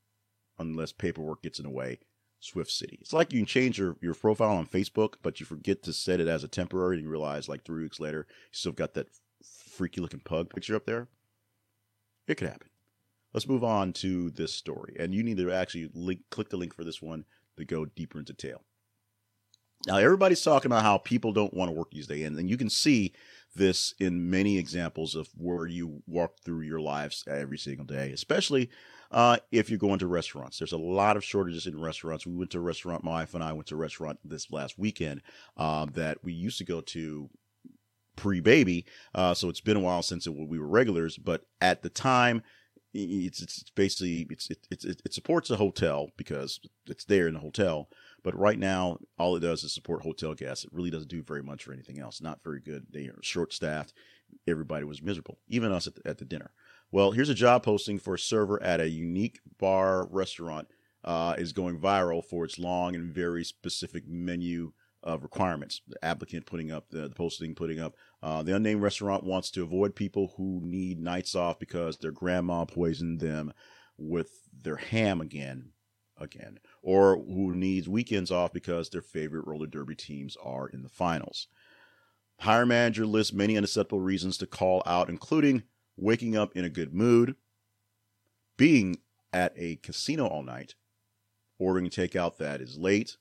unless 0.59 0.93
paperwork 0.93 1.43
gets 1.43 1.59
in 1.59 1.65
the 1.65 1.71
way, 1.71 1.99
Swift 2.41 2.71
City. 2.71 2.99
It's 3.01 3.15
like 3.15 3.33
you 3.33 3.41
can 3.41 3.47
change 3.47 3.79
your, 3.79 3.97
your 4.03 4.15
profile 4.15 4.57
on 4.57 4.67
Facebook, 4.67 5.15
but 5.23 5.41
you 5.41 5.47
forget 5.47 5.83
to 5.85 5.95
set 5.95 6.21
it 6.21 6.29
as 6.29 6.45
a 6.45 6.49
temporary 6.49 6.97
and 6.97 7.05
you 7.05 7.11
realize 7.11 7.49
like 7.49 7.65
three 7.65 7.83
weeks 7.83 8.01
later, 8.01 8.27
you 8.29 8.35
still 8.53 8.73
got 8.73 8.95
that 8.95 9.09
freaky 9.43 10.03
looking 10.03 10.21
pug 10.21 10.51
picture 10.55 10.77
up 10.77 10.85
there. 10.85 11.09
It 12.27 12.37
could 12.37 12.49
happen. 12.49 12.69
Let's 13.33 13.49
move 13.49 13.65
on 13.65 13.93
to 13.95 14.31
this 14.31 14.53
story. 14.53 14.97
And 14.99 15.15
you 15.15 15.23
need 15.23 15.39
to 15.39 15.53
actually 15.53 15.91
link, 15.95 16.21
click 16.31 16.51
the 16.51 16.57
link 16.57 16.75
for 16.75 16.85
this 16.85 17.01
one 17.01 17.25
to 17.57 17.65
go 17.65 17.85
deeper 17.85 18.19
into 18.19 18.33
detail. 18.33 18.63
Now, 19.87 19.97
everybody's 19.97 20.43
talking 20.43 20.71
about 20.71 20.83
how 20.83 20.99
people 20.99 21.33
don't 21.33 21.55
want 21.55 21.71
to 21.71 21.75
work 21.75 21.91
these 21.91 22.07
days, 22.07 22.27
and, 22.27 22.39
and 22.39 22.51
you 22.51 22.57
can 22.57 22.71
see 22.71 23.13
this 23.57 23.95
in 23.99 24.31
many 24.31 24.59
examples 24.59 25.15
of 25.15 25.29
where 25.37 25.67
you 25.67 26.03
walk 26.07 26.39
through 26.45 26.61
your 26.61 26.81
lives 26.81 27.25
every 27.27 27.59
single 27.59 27.85
day, 27.85 28.13
especially 28.13 28.71
uh, 29.11 29.39
if 29.51 29.69
you're 29.69 29.79
going 29.79 29.99
to 29.99 30.07
restaurants. 30.07 30.59
There's 30.59 30.73
a 30.73 30.79
lot 30.79 31.17
of 31.17 31.25
shortages 31.25 31.67
in 31.67 31.81
restaurants. 31.81 32.27
We 32.27 32.37
went 32.37 32.51
to 32.53 32.59
a 32.59 32.63
restaurant, 32.63 33.03
my 33.03 33.11
wife 33.11 33.35
and 33.35 33.43
I 33.43 33.53
went 33.53 33.67
to 33.69 33.75
a 33.75 33.79
restaurant 33.79 34.19
this 34.25 34.53
last 34.53 34.79
weekend 34.79 35.23
um, 35.57 35.91
that 35.95 36.23
we 36.23 36.33
used 36.33 36.59
to 36.59 36.65
go 36.65 36.81
to 36.81 37.29
pre-baby. 38.17 38.85
Uh, 39.15 39.35
so 39.35 39.49
it's 39.49 39.61
been 39.61 39.77
a 39.77 39.81
while 39.81 40.03
since 40.03 40.27
it, 40.27 40.31
we 40.31 40.59
were 40.59 40.69
regulars, 40.69 41.17
but 41.17 41.47
at 41.61 41.83
the 41.83 41.91
time, 41.91 42.43
it's 42.93 43.41
it's 43.41 43.71
basically 43.71 44.27
it's 44.31 44.51
it, 44.51 44.67
it, 44.71 45.01
it 45.05 45.15
supports 45.15 45.49
a 45.51 45.57
hotel 45.57 46.09
because 46.17 46.59
it's 46.89 47.05
there 47.05 47.29
in 47.29 47.35
the 47.35 47.41
hotel. 47.41 47.89
But 48.23 48.39
right 48.39 48.59
now, 48.59 48.99
all 49.19 49.37
it 49.37 49.41
does 49.41 49.65
is 49.65 49.73
support 49.73 50.03
hotel 50.03 50.35
guests. 50.35 50.65
It 50.65 50.73
really 50.73 50.91
doesn't 50.91 51.11
do 51.11 51.23
very 51.23 51.43
much 51.43 51.65
for 51.65 51.73
anything 51.73 51.99
else. 51.99 52.21
Not 52.21 52.43
very 52.45 52.61
good. 52.61 52.87
They 52.91 53.07
are 53.07 53.19
short 53.23 53.53
staffed. 53.53 53.93
Everybody 54.47 54.85
was 54.85 55.03
miserable, 55.03 55.39
even 55.49 55.73
us 55.73 55.87
at 55.87 55.95
the, 55.97 56.09
at 56.09 56.19
the 56.19 56.25
dinner. 56.25 56.53
Well, 56.93 57.13
here's 57.13 57.29
a 57.29 57.35
job 57.35 57.63
posting 57.63 57.99
for 57.99 58.15
a 58.15 58.19
server 58.19 58.63
at 58.63 58.81
a 58.81 58.89
unique 58.89 59.41
bar 59.59 60.07
restaurant. 60.11 60.69
Uh, 61.03 61.35
is 61.39 61.55
going 61.55 61.81
viral 61.81 62.23
for 62.23 62.45
its 62.45 62.59
long 62.59 62.95
and 62.95 63.11
very 63.11 63.43
specific 63.43 64.07
menu 64.07 64.71
of 65.03 65.23
requirements. 65.23 65.81
The 65.89 66.05
applicant 66.05 66.45
putting 66.45 66.71
up 66.71 66.91
the, 66.91 67.09
the 67.09 67.15
posting, 67.15 67.55
putting 67.55 67.81
up. 67.81 67.95
Uh, 68.23 68.43
the 68.43 68.55
unnamed 68.55 68.83
restaurant 68.83 69.25
wants 69.25 69.51
to 69.53 69.63
avoid 69.63 69.97
people 69.97 70.35
who 70.37 70.61
need 70.63 71.01
nights 71.01 71.35
off 71.35 71.59
because 71.59 71.97
their 71.97 72.11
grandma 72.11 72.67
poisoned 72.67 73.21
them 73.21 73.53
with 73.97 74.31
their 74.53 74.77
ham 74.77 75.21
again. 75.21 75.71
Again, 76.21 76.59
or 76.83 77.17
who 77.17 77.55
needs 77.55 77.89
weekends 77.89 78.31
off 78.31 78.53
because 78.53 78.91
their 78.91 79.03
favorite 79.03 79.47
roller 79.47 79.67
derby 79.67 79.95
teams 79.95 80.37
are 80.43 80.69
in 80.69 80.83
the 80.83 80.89
finals. 80.89 81.49
Hire 82.41 82.67
manager 82.67 83.07
lists 83.07 83.33
many 83.33 83.57
unacceptable 83.57 84.01
reasons 84.01 84.39
to 84.39 84.47
call 84.47 84.83
out, 84.87 85.09
including 85.09 85.65
waking 85.97 86.37
up 86.37 86.57
in 86.57 86.65
a 86.65 86.71
good 86.71 86.95
mood, 86.95 87.37
being 88.57 88.97
at 89.33 89.53
a 89.57 89.77
casino 89.77 90.27
all 90.27 90.43
night, 90.43 90.75
ordering 91.59 91.91
takeout 91.91 92.39
that 92.39 92.61
is 92.61 92.79
late, 92.79 93.17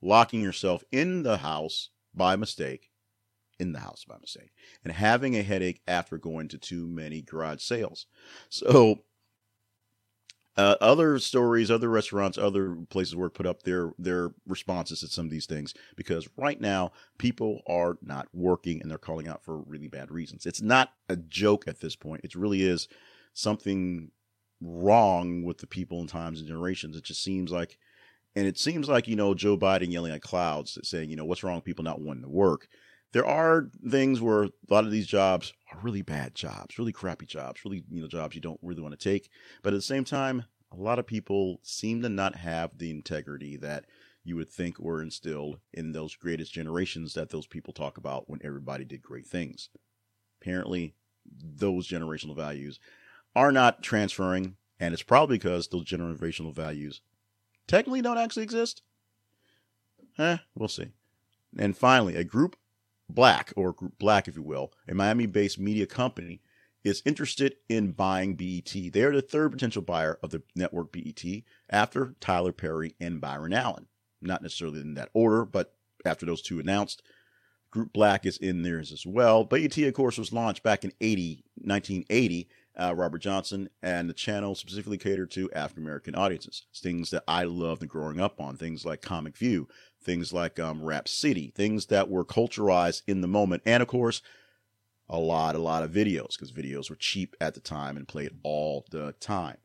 locking 0.00 0.40
yourself 0.40 0.84
in 0.90 1.22
the 1.22 1.38
house 1.38 1.90
by 2.14 2.36
mistake, 2.36 2.90
in 3.58 3.72
the 3.72 3.80
house 3.80 4.04
by 4.04 4.16
mistake, 4.20 4.52
and 4.82 4.92
having 4.92 5.36
a 5.36 5.42
headache 5.42 5.82
after 5.86 6.18
going 6.18 6.48
to 6.48 6.58
too 6.58 6.86
many 6.86 7.22
garage 7.22 7.62
sales. 7.62 8.06
So, 8.48 9.04
uh, 10.56 10.76
other 10.80 11.18
stories, 11.18 11.70
other 11.70 11.88
restaurants, 11.88 12.38
other 12.38 12.76
places 12.88 13.16
where 13.16 13.28
put 13.28 13.46
up 13.46 13.62
their 13.62 13.92
their 13.98 14.30
responses 14.46 15.00
to 15.00 15.08
some 15.08 15.24
of 15.24 15.30
these 15.30 15.46
things 15.46 15.74
because 15.96 16.28
right 16.36 16.60
now 16.60 16.92
people 17.18 17.62
are 17.66 17.98
not 18.02 18.28
working 18.32 18.80
and 18.80 18.90
they're 18.90 18.98
calling 18.98 19.28
out 19.28 19.42
for 19.44 19.58
really 19.58 19.88
bad 19.88 20.10
reasons. 20.10 20.46
It's 20.46 20.62
not 20.62 20.92
a 21.08 21.16
joke 21.16 21.66
at 21.66 21.80
this 21.80 21.96
point. 21.96 22.22
It 22.24 22.34
really 22.34 22.62
is 22.62 22.88
something 23.32 24.10
wrong 24.60 25.42
with 25.42 25.58
the 25.58 25.66
people 25.66 26.00
in 26.00 26.06
times 26.06 26.38
and 26.38 26.48
generations. 26.48 26.96
It 26.96 27.04
just 27.04 27.22
seems 27.22 27.50
like, 27.50 27.76
and 28.36 28.46
it 28.46 28.58
seems 28.58 28.88
like 28.88 29.08
you 29.08 29.16
know 29.16 29.34
Joe 29.34 29.58
Biden 29.58 29.92
yelling 29.92 30.12
at 30.12 30.22
clouds 30.22 30.78
saying 30.84 31.10
you 31.10 31.16
know 31.16 31.24
what's 31.24 31.42
wrong 31.42 31.60
people 31.62 31.84
not 31.84 32.00
wanting 32.00 32.22
to 32.22 32.28
work 32.28 32.68
there 33.14 33.24
are 33.24 33.70
things 33.88 34.20
where 34.20 34.42
a 34.42 34.50
lot 34.68 34.84
of 34.84 34.90
these 34.90 35.06
jobs 35.06 35.54
really 35.82 36.02
bad 36.02 36.34
jobs, 36.34 36.78
really 36.78 36.92
crappy 36.92 37.26
jobs, 37.26 37.64
really 37.64 37.84
you 37.90 38.00
know 38.00 38.08
jobs 38.08 38.34
you 38.34 38.40
don't 38.40 38.60
really 38.62 38.82
want 38.82 38.98
to 38.98 39.10
take. 39.10 39.30
But 39.62 39.72
at 39.72 39.76
the 39.76 39.82
same 39.82 40.04
time, 40.04 40.44
a 40.72 40.76
lot 40.76 40.98
of 40.98 41.06
people 41.06 41.60
seem 41.62 42.02
to 42.02 42.08
not 42.08 42.36
have 42.36 42.78
the 42.78 42.90
integrity 42.90 43.56
that 43.58 43.86
you 44.24 44.36
would 44.36 44.48
think 44.48 44.78
were 44.78 45.02
instilled 45.02 45.58
in 45.72 45.92
those 45.92 46.16
greatest 46.16 46.52
generations 46.52 47.14
that 47.14 47.30
those 47.30 47.46
people 47.46 47.72
talk 47.72 47.98
about 47.98 48.28
when 48.28 48.40
everybody 48.42 48.84
did 48.84 49.02
great 49.02 49.26
things. 49.26 49.68
Apparently, 50.40 50.94
those 51.26 51.88
generational 51.88 52.34
values 52.34 52.80
are 53.36 53.52
not 53.52 53.82
transferring, 53.82 54.56
and 54.80 54.94
it's 54.94 55.02
probably 55.02 55.36
because 55.36 55.68
those 55.68 55.84
generational 55.84 56.54
values 56.54 57.02
technically 57.66 58.02
don't 58.02 58.18
actually 58.18 58.42
exist. 58.42 58.82
Eh, 60.18 60.38
we'll 60.54 60.68
see. 60.68 60.92
And 61.58 61.76
finally, 61.76 62.16
a 62.16 62.24
group 62.24 62.56
Black, 63.08 63.52
or 63.56 63.72
Group 63.72 63.98
Black, 63.98 64.28
if 64.28 64.36
you 64.36 64.42
will, 64.42 64.72
a 64.88 64.94
Miami 64.94 65.26
based 65.26 65.58
media 65.58 65.86
company, 65.86 66.40
is 66.82 67.02
interested 67.04 67.56
in 67.68 67.92
buying 67.92 68.34
BET. 68.34 68.74
They 68.92 69.02
are 69.02 69.14
the 69.14 69.22
third 69.22 69.52
potential 69.52 69.82
buyer 69.82 70.18
of 70.22 70.30
the 70.30 70.42
network 70.54 70.92
BET 70.92 71.24
after 71.70 72.14
Tyler 72.20 72.52
Perry 72.52 72.94
and 73.00 73.20
Byron 73.20 73.52
Allen. 73.52 73.86
Not 74.20 74.42
necessarily 74.42 74.80
in 74.80 74.94
that 74.94 75.10
order, 75.14 75.44
but 75.44 75.74
after 76.04 76.26
those 76.26 76.42
two 76.42 76.60
announced, 76.60 77.02
Group 77.70 77.92
Black 77.92 78.24
is 78.26 78.36
in 78.38 78.62
there 78.62 78.78
as 78.78 79.04
well. 79.06 79.44
BET, 79.44 79.76
of 79.78 79.94
course, 79.94 80.18
was 80.18 80.32
launched 80.32 80.62
back 80.62 80.84
in 80.84 80.92
80, 81.00 81.44
1980 81.56 82.48
uh, 82.76 82.94
Robert 82.94 83.18
Johnson, 83.18 83.68
and 83.82 84.08
the 84.08 84.14
channel 84.14 84.54
specifically 84.54 84.98
catered 84.98 85.30
to 85.32 85.50
African 85.52 85.84
American 85.84 86.14
audiences. 86.14 86.66
Things 86.74 87.10
that 87.10 87.24
I 87.28 87.44
loved 87.44 87.86
growing 87.88 88.20
up 88.20 88.40
on, 88.40 88.56
things 88.56 88.84
like 88.84 89.02
Comic 89.02 89.36
View, 89.36 89.68
things 90.04 90.32
like 90.32 90.58
um, 90.58 90.82
Rap 90.82 91.08
City, 91.08 91.52
things 91.54 91.86
that 91.86 92.08
were 92.08 92.24
culturalized 92.24 93.02
in 93.06 93.20
the 93.20 93.28
moment, 93.28 93.62
and 93.64 93.82
of 93.82 93.88
course, 93.88 94.22
a 95.08 95.18
lot, 95.18 95.54
a 95.54 95.58
lot 95.58 95.82
of 95.82 95.90
videos 95.90 96.32
because 96.32 96.52
videos 96.52 96.88
were 96.88 96.96
cheap 96.96 97.36
at 97.40 97.54
the 97.54 97.60
time 97.60 97.96
and 97.96 98.08
played 98.08 98.32
all 98.42 98.84
the 98.90 99.12
time. 99.20 99.58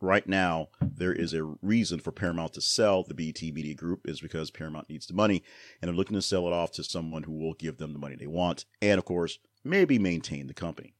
Right 0.00 0.26
now, 0.26 0.68
there 0.80 1.12
is 1.12 1.32
a 1.32 1.44
reason 1.44 2.00
for 2.00 2.10
Paramount 2.10 2.54
to 2.54 2.60
sell 2.60 3.04
the 3.04 3.14
BT 3.14 3.52
Media 3.52 3.74
Group 3.74 4.00
is 4.04 4.20
because 4.20 4.50
Paramount 4.50 4.90
needs 4.90 5.06
the 5.06 5.14
money 5.14 5.44
and 5.80 5.88
they're 5.88 5.96
looking 5.96 6.16
to 6.16 6.22
sell 6.22 6.48
it 6.48 6.52
off 6.52 6.72
to 6.72 6.84
someone 6.84 7.22
who 7.22 7.32
will 7.32 7.54
give 7.54 7.78
them 7.78 7.92
the 7.92 8.00
money 8.00 8.16
they 8.16 8.26
want. 8.26 8.64
And 8.80 8.98
of 8.98 9.04
course, 9.04 9.38
maybe 9.62 10.00
maintain 10.00 10.48
the 10.48 10.54
company. 10.54 10.94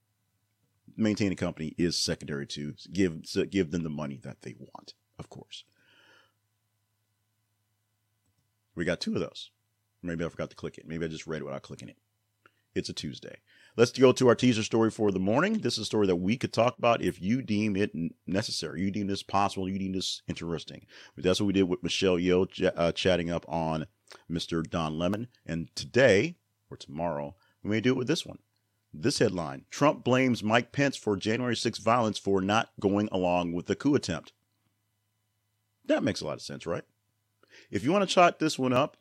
Maintain 0.96 1.30
the 1.30 1.34
company 1.34 1.74
is 1.76 1.96
secondary 1.96 2.46
to 2.48 2.74
give 2.92 3.22
give 3.50 3.72
them 3.72 3.82
the 3.82 3.90
money 3.90 4.20
that 4.22 4.42
they 4.42 4.54
want, 4.56 4.94
of 5.18 5.28
course. 5.28 5.64
We 8.74 8.84
got 8.84 9.00
two 9.00 9.14
of 9.14 9.20
those. 9.20 9.50
Maybe 10.02 10.24
I 10.24 10.28
forgot 10.28 10.50
to 10.50 10.56
click 10.56 10.78
it. 10.78 10.86
Maybe 10.86 11.04
I 11.04 11.08
just 11.08 11.26
read 11.26 11.42
it 11.42 11.44
without 11.44 11.62
clicking 11.62 11.88
it. 11.88 11.96
It's 12.74 12.88
a 12.88 12.94
Tuesday. 12.94 13.36
Let's 13.76 13.92
go 13.92 14.12
to 14.12 14.28
our 14.28 14.34
teaser 14.34 14.62
story 14.62 14.90
for 14.90 15.10
the 15.10 15.18
morning. 15.18 15.58
This 15.58 15.74
is 15.74 15.80
a 15.80 15.84
story 15.84 16.06
that 16.06 16.16
we 16.16 16.36
could 16.36 16.52
talk 16.52 16.76
about 16.78 17.02
if 17.02 17.20
you 17.20 17.42
deem 17.42 17.76
it 17.76 17.92
necessary, 18.26 18.82
you 18.82 18.90
deem 18.90 19.06
this 19.06 19.22
possible, 19.22 19.68
you 19.68 19.78
deem 19.78 19.92
this 19.92 20.22
interesting. 20.28 20.86
But 21.14 21.24
that's 21.24 21.40
what 21.40 21.46
we 21.46 21.52
did 21.52 21.64
with 21.64 21.82
Michelle 21.82 22.16
Yeoh 22.16 22.72
uh, 22.76 22.92
chatting 22.92 23.30
up 23.30 23.44
on 23.48 23.86
Mr. 24.30 24.68
Don 24.68 24.98
Lemon. 24.98 25.28
And 25.46 25.74
today, 25.74 26.36
or 26.70 26.76
tomorrow, 26.76 27.34
we 27.62 27.70
may 27.70 27.80
do 27.80 27.90
it 27.90 27.98
with 27.98 28.08
this 28.08 28.26
one. 28.26 28.38
This 28.94 29.20
headline 29.20 29.64
Trump 29.70 30.04
blames 30.04 30.42
Mike 30.42 30.72
Pence 30.72 30.96
for 30.96 31.16
January 31.16 31.56
6 31.56 31.78
violence 31.78 32.18
for 32.18 32.42
not 32.42 32.70
going 32.78 33.08
along 33.10 33.52
with 33.52 33.66
the 33.66 33.76
coup 33.76 33.94
attempt. 33.94 34.32
That 35.86 36.02
makes 36.04 36.20
a 36.20 36.26
lot 36.26 36.34
of 36.34 36.42
sense, 36.42 36.66
right? 36.66 36.84
If 37.72 37.82
you 37.84 37.90
want 37.90 38.06
to 38.06 38.14
chat 38.14 38.38
this 38.38 38.58
one 38.58 38.74
up 38.74 38.98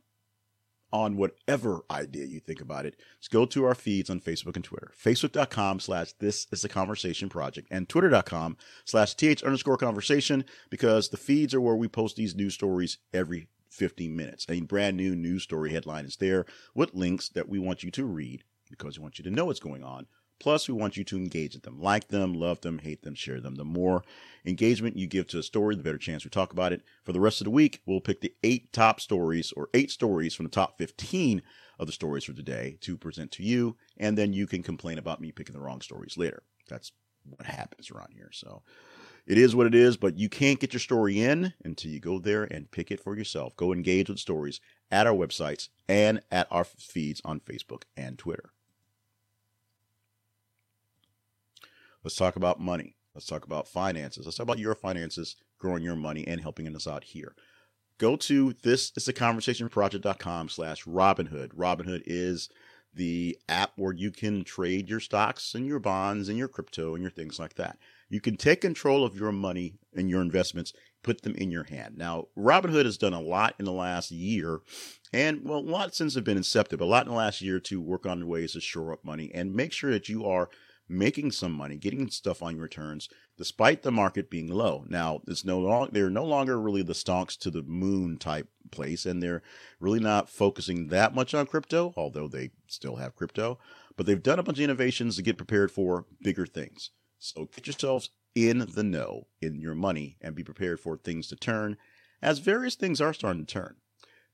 on 0.94 1.18
whatever 1.18 1.82
idea 1.92 2.26
you 2.26 2.40
think 2.40 2.62
about 2.62 2.86
it, 2.86 2.96
just 3.20 3.30
go 3.30 3.46
to 3.46 3.66
our 3.66 3.76
feeds 3.76 4.10
on 4.10 4.22
Facebook 4.22 4.56
and 4.56 4.64
Twitter. 4.64 4.94
Facebook.com 4.98 5.82
slash 5.82 6.14
this 6.14 6.48
is 6.54 6.62
the 6.62 6.70
conversation 6.70 7.28
project 7.28 7.68
and 7.70 7.90
twitter.com 7.90 8.56
slash 8.86 9.14
th 9.16 9.44
underscore 9.44 9.76
conversation 9.76 10.46
because 10.70 11.10
the 11.10 11.18
feeds 11.18 11.54
are 11.54 11.60
where 11.60 11.76
we 11.76 11.90
post 11.90 12.16
these 12.16 12.34
news 12.34 12.54
stories 12.54 12.98
every 13.14 13.50
15 13.70 14.16
minutes. 14.16 14.46
A 14.48 14.62
brand 14.62 14.96
new 14.96 15.18
news 15.18 15.44
story 15.44 15.74
headline 15.74 16.06
is 16.06 16.16
there 16.16 16.46
with 16.74 16.94
links 16.94 17.28
that 17.28 17.50
we 17.50 17.60
want 17.60 17.84
you 17.84 17.92
to 17.92 18.06
read 18.06 18.46
because 18.70 18.98
we 18.98 19.02
want 19.02 19.20
you 19.20 19.24
to 19.26 19.32
know 19.32 19.46
what's 19.46 19.60
going 19.60 19.84
on. 19.84 20.08
Plus, 20.42 20.68
we 20.68 20.74
want 20.74 20.98
you 20.98 21.04
to 21.04 21.18
engage 21.18 21.54
with 21.54 21.62
them, 21.62 21.80
like 21.80 22.08
them, 22.08 22.34
love 22.34 22.62
them, 22.62 22.80
hate 22.80 23.04
them, 23.04 23.14
share 23.14 23.40
them. 23.40 23.54
The 23.56 23.64
more 23.64 24.04
engagement 24.44 24.98
you 24.98 25.06
give 25.06 25.28
to 25.28 25.38
a 25.38 25.44
story, 25.44 25.76
the 25.76 25.84
better 25.84 26.00
chance 26.00 26.24
we 26.24 26.32
talk 26.32 26.52
about 26.52 26.74
it. 26.74 26.82
For 27.04 27.14
the 27.14 27.20
rest 27.20 27.42
of 27.42 27.46
the 27.46 27.52
week, 27.52 27.80
we'll 27.86 28.02
pick 28.02 28.22
the 28.22 28.34
eight 28.44 28.74
top 28.74 29.00
stories 29.00 29.54
or 29.56 29.70
eight 29.76 29.92
stories 29.92 30.34
from 30.34 30.46
the 30.46 30.52
top 30.52 30.80
15 30.80 31.44
of 31.78 31.86
the 31.86 31.94
stories 31.94 32.24
for 32.24 32.34
today 32.34 32.80
to 32.82 32.98
present 32.98 33.30
to 33.34 33.44
you. 33.44 33.78
And 33.98 34.18
then 34.18 34.34
you 34.34 34.48
can 34.48 34.64
complain 34.64 34.98
about 34.98 35.22
me 35.22 35.32
picking 35.32 35.54
the 35.54 35.62
wrong 35.62 35.80
stories 35.80 36.18
later. 36.18 36.42
That's 36.68 36.92
what 37.24 37.46
happens 37.46 37.92
around 37.92 38.14
here. 38.16 38.32
So 38.34 38.64
it 39.28 39.38
is 39.38 39.56
what 39.56 39.68
it 39.68 39.76
is, 39.76 39.96
but 39.96 40.18
you 40.18 40.28
can't 40.28 40.60
get 40.60 40.74
your 40.74 40.80
story 40.80 41.22
in 41.22 41.54
until 41.64 41.92
you 41.92 42.00
go 42.00 42.18
there 42.18 42.46
and 42.46 42.72
pick 42.72 42.90
it 42.90 43.00
for 43.00 43.16
yourself. 43.16 43.56
Go 43.56 43.74
engage 43.74 44.10
with 44.10 44.18
stories 44.18 44.60
at 44.90 45.06
our 45.06 45.14
websites 45.14 45.70
and 45.88 46.20
at 46.32 46.48
our 46.50 46.64
feeds 46.64 47.22
on 47.24 47.42
Facebook 47.42 47.84
and 47.96 48.18
Twitter. 48.18 48.50
Let's 52.04 52.16
talk 52.16 52.36
about 52.36 52.60
money. 52.60 52.96
Let's 53.14 53.28
talk 53.28 53.46
about 53.46 53.68
finances. 53.68 54.26
Let's 54.26 54.38
talk 54.38 54.46
about 54.46 54.60
your 54.60 54.76
finances, 54.76 55.36
growing 55.60 55.84
your 55.84 55.96
money, 55.96 56.26
and 56.28 56.42
helping 56.42 56.74
us 56.76 56.88
out 56.88 57.04
here. 57.04 57.36
Go 57.98 58.16
to 58.16 58.56
this 58.64 58.92
is 58.96 59.08
a 59.08 59.14
conversation 59.14 59.70
project.com 59.70 60.50
slash 60.50 60.86
Robinhood. 60.86 61.54
Robinhood 61.54 62.02
is 62.06 62.50
the 62.94 63.38
app 63.48 63.72
where 63.76 63.94
you 63.94 64.12
can 64.12 64.44
trade 64.44 64.90
your 64.90 65.00
stocks 65.00 65.54
and 65.54 65.66
your 65.66 65.80
bonds 65.80 66.28
and 66.28 66.38
your 66.38 66.48
crypto 66.48 66.94
and 66.94 67.02
your 67.02 67.12
things 67.12 67.40
like 67.40 67.56
that. 67.56 67.78
You 68.10 68.20
can 68.20 68.36
take 68.36 68.62
control 68.62 69.06
of 69.06 69.16
your 69.16 69.32
money 69.32 69.76
and 69.96 70.10
your 70.10 70.22
investments, 70.22 70.74
put 71.04 71.22
them 71.22 71.36
in 71.36 71.52
your 71.52 71.64
hand. 71.64 71.98
Now, 71.98 72.28
Robinhood 72.38 72.86
has 72.86 72.98
done 72.98 73.14
a 73.14 73.22
lot 73.22 73.56
in 73.60 73.66
the 73.66 73.72
last 73.72 74.12
year, 74.12 74.60
and 75.14 75.42
well, 75.46 75.60
a 75.60 75.62
lot 75.62 75.96
since 75.96 76.16
they've 76.16 76.24
been 76.24 76.38
incepted, 76.38 76.80
but 76.80 76.82
a 76.82 76.86
lot 76.86 77.06
in 77.06 77.12
the 77.12 77.18
last 77.18 77.42
year 77.42 77.60
to 77.62 77.80
work 77.80 78.06
on 78.06 78.28
ways 78.28 78.54
to 78.54 78.62
shore 78.62 78.92
up 78.92 79.06
money 79.06 79.32
and 79.34 79.54
make 79.54 79.72
sure 79.72 79.92
that 79.92 80.10
you 80.10 80.26
are 80.26 80.50
making 80.92 81.32
some 81.32 81.54
money, 81.54 81.78
getting 81.78 82.10
stuff 82.10 82.44
on 82.44 82.56
your 82.56 82.64
returns, 82.64 83.10
despite 83.38 83.82
the 83.82 83.92
market 83.92 84.30
being 84.30 84.48
low. 84.48 84.86
Now, 84.88 85.22
it's 85.28 85.46
no 85.46 85.60
long, 85.60 85.90
they're 85.92 86.10
no 86.10 86.26
longer 86.26 86.60
really 86.60 86.84
the 86.84 86.94
stonks 86.94 87.38
to 87.40 87.50
the 87.50 87.64
moon 87.64 88.18
type 88.18 88.50
place, 88.72 89.06
and 89.06 89.22
they're 89.22 89.42
really 89.80 90.00
not 90.00 90.30
focusing 90.30 90.88
that 90.88 91.16
much 91.16 91.34
on 91.34 91.48
crypto, 91.48 91.94
although 91.96 92.28
they 92.28 92.52
still 92.68 92.98
have 92.98 93.16
crypto. 93.16 93.58
But 93.96 94.06
they've 94.06 94.22
done 94.22 94.40
a 94.40 94.44
bunch 94.44 94.60
of 94.60 94.64
innovations 94.64 95.16
to 95.16 95.22
get 95.22 95.38
prepared 95.38 95.72
for 95.72 96.06
bigger 96.22 96.46
things. 96.46 96.92
So 97.20 97.46
get 97.46 97.68
yourselves 97.68 98.10
in 98.36 98.68
the 98.74 98.84
know 98.84 99.28
in 99.42 99.60
your 99.60 99.76
money 99.76 100.18
and 100.22 100.36
be 100.36 100.44
prepared 100.44 100.80
for 100.80 100.98
things 100.98 101.28
to 101.28 101.36
turn, 101.36 101.78
as 102.22 102.40
various 102.40 102.76
things 102.76 103.02
are 103.02 103.14
starting 103.14 103.46
to 103.46 103.54
turn 103.54 103.76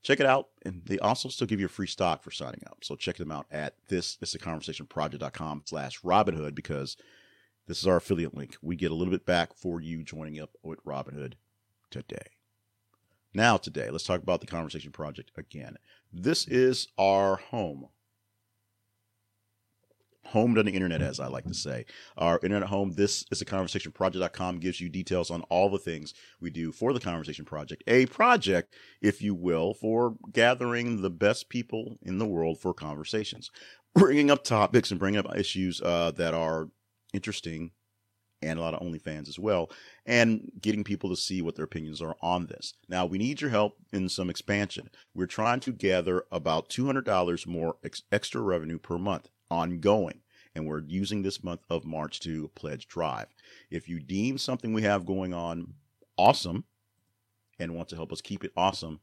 check 0.02 0.20
it 0.20 0.26
out. 0.26 0.48
And 0.64 0.82
they 0.84 0.98
also 0.98 1.28
still 1.28 1.46
give 1.46 1.60
you 1.60 1.66
a 1.66 1.70
free 1.70 1.86
stock 1.86 2.22
for 2.22 2.30
signing 2.30 2.62
up. 2.66 2.78
So 2.82 2.96
check 2.96 3.16
them 3.16 3.32
out 3.32 3.46
at 3.50 3.74
this 3.88 4.18
is 4.20 4.32
the 4.32 4.38
conversation 4.38 4.86
project.com 4.86 5.62
slash 5.66 6.00
Robinhood 6.02 6.54
because 6.54 6.96
this 7.66 7.78
is 7.80 7.86
our 7.86 7.96
affiliate 7.96 8.36
link. 8.36 8.56
We 8.62 8.76
get 8.76 8.90
a 8.90 8.94
little 8.94 9.12
bit 9.12 9.26
back 9.26 9.54
for 9.54 9.80
you 9.80 10.02
joining 10.02 10.40
up 10.40 10.50
with 10.62 10.84
Robinhood 10.84 11.34
today. 11.90 12.16
Now, 13.34 13.58
today, 13.58 13.90
let's 13.90 14.04
talk 14.04 14.22
about 14.22 14.40
the 14.40 14.46
Conversation 14.46 14.90
Project 14.90 15.30
again. 15.36 15.76
This 16.12 16.48
is 16.48 16.88
our 16.96 17.36
home. 17.36 17.88
Homed 20.28 20.58
on 20.58 20.66
the 20.66 20.72
internet, 20.72 21.02
as 21.02 21.20
I 21.20 21.26
like 21.26 21.46
to 21.46 21.54
say. 21.54 21.86
Our 22.16 22.38
internet 22.42 22.68
home, 22.68 22.92
this 22.92 23.24
is 23.30 23.38
the 23.38 23.44
conversation 23.44 23.92
project.com, 23.92 24.58
gives 24.58 24.80
you 24.80 24.88
details 24.88 25.30
on 25.30 25.42
all 25.42 25.70
the 25.70 25.78
things 25.78 26.14
we 26.40 26.50
do 26.50 26.70
for 26.70 26.92
the 26.92 27.00
conversation 27.00 27.44
project. 27.44 27.82
A 27.86 28.06
project, 28.06 28.74
if 29.00 29.22
you 29.22 29.34
will, 29.34 29.74
for 29.74 30.16
gathering 30.32 31.02
the 31.02 31.10
best 31.10 31.48
people 31.48 31.98
in 32.02 32.18
the 32.18 32.26
world 32.26 32.60
for 32.60 32.74
conversations, 32.74 33.50
bringing 33.94 34.30
up 34.30 34.44
topics 34.44 34.90
and 34.90 35.00
bringing 35.00 35.18
up 35.18 35.36
issues 35.36 35.80
uh, 35.82 36.12
that 36.12 36.34
are 36.34 36.68
interesting 37.14 37.70
and 38.40 38.58
a 38.58 38.62
lot 38.62 38.74
of 38.74 38.80
OnlyFans 38.80 39.28
as 39.28 39.38
well, 39.38 39.68
and 40.06 40.52
getting 40.60 40.84
people 40.84 41.10
to 41.10 41.16
see 41.16 41.42
what 41.42 41.56
their 41.56 41.64
opinions 41.64 42.00
are 42.00 42.14
on 42.22 42.46
this. 42.46 42.74
Now, 42.88 43.04
we 43.04 43.18
need 43.18 43.40
your 43.40 43.50
help 43.50 43.78
in 43.92 44.08
some 44.08 44.30
expansion. 44.30 44.90
We're 45.12 45.26
trying 45.26 45.58
to 45.60 45.72
gather 45.72 46.22
about 46.30 46.68
$200 46.68 47.46
more 47.48 47.76
ex- 47.82 48.02
extra 48.12 48.40
revenue 48.40 48.78
per 48.78 48.96
month 48.96 49.28
ongoing. 49.50 50.20
And 50.54 50.66
we're 50.66 50.82
using 50.86 51.22
this 51.22 51.44
month 51.44 51.60
of 51.70 51.84
March 51.84 52.20
to 52.20 52.50
pledge 52.54 52.88
drive. 52.88 53.28
If 53.70 53.88
you 53.88 54.00
deem 54.00 54.38
something 54.38 54.72
we 54.72 54.82
have 54.82 55.06
going 55.06 55.32
on 55.32 55.74
awesome 56.16 56.64
and 57.58 57.74
want 57.74 57.88
to 57.90 57.96
help 57.96 58.12
us 58.12 58.20
keep 58.20 58.44
it 58.44 58.52
awesome, 58.56 59.00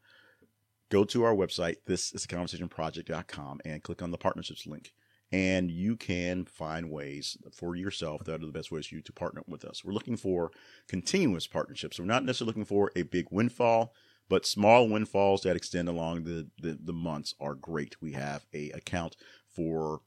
go 0.90 1.06
to 1.06 1.24
our 1.24 1.34
website, 1.34 1.78
this 1.86 2.12
is 2.14 2.26
conversationproject.com, 2.26 3.62
and 3.64 3.84
click 3.84 4.02
on 4.02 4.12
the 4.12 4.18
partnerships 4.18 4.68
link 4.68 4.92
and 5.32 5.72
you 5.72 5.96
can 5.96 6.46
find 6.46 6.90
ways 6.90 7.38
for 7.52 7.76
yourself 7.76 8.24
that 8.24 8.42
are 8.42 8.46
the 8.46 8.52
best 8.52 8.72
ways 8.72 8.88
for 8.88 8.96
you 8.96 9.02
to 9.02 9.12
partner 9.12 9.42
with 9.48 9.66
us. 9.66 9.84
We're 9.84 9.94
looking 9.94 10.18
for 10.18 10.52
continuous 10.88 11.48
partnerships. 11.48 12.00
We're 12.00 12.06
not 12.06 12.24
necessarily 12.24 12.52
looking 12.52 12.66
for 12.66 12.92
a 12.96 13.02
big 13.02 13.28
windfall, 13.32 13.94
but 14.30 14.46
small 14.46 14.88
windfalls 14.88 15.42
that 15.42 15.56
extend 15.56 15.90
along 15.90 16.24
the, 16.24 16.48
the, 16.60 16.78
the 16.82 16.94
months 16.94 17.34
are 17.40 17.56
great. 17.56 18.02
We 18.02 18.14
have 18.14 18.46
a 18.54 18.70
account 18.72 19.16
for 19.50 20.02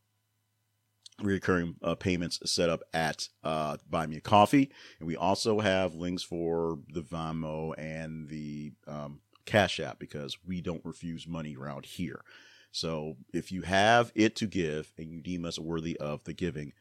recurring 1.23 1.77
uh, 1.83 1.95
payments 1.95 2.39
set 2.45 2.69
up 2.69 2.83
at 2.93 3.29
uh, 3.43 3.77
Buy 3.89 4.07
Me 4.07 4.17
a 4.17 4.21
Coffee, 4.21 4.71
and 4.99 5.07
we 5.07 5.17
also 5.17 5.61
have 5.61 5.95
links 5.95 6.23
for 6.23 6.79
the 6.93 7.03
Venmo 7.03 7.75
and 7.77 8.29
the 8.29 8.73
um, 8.87 9.21
Cash 9.45 9.81
App 9.81 9.99
because 9.99 10.37
we 10.47 10.61
don't 10.61 10.85
refuse 10.85 11.27
money 11.27 11.57
around 11.57 11.87
here. 11.87 12.21
So 12.71 13.17
if 13.33 13.51
you 13.51 13.63
have 13.63 14.13
it 14.15 14.37
to 14.37 14.47
give 14.47 14.93
and 14.99 15.11
you 15.11 15.21
deem 15.21 15.45
us 15.45 15.59
worthy 15.59 15.97
of 15.97 16.25
the 16.25 16.35
giving, 16.35 16.73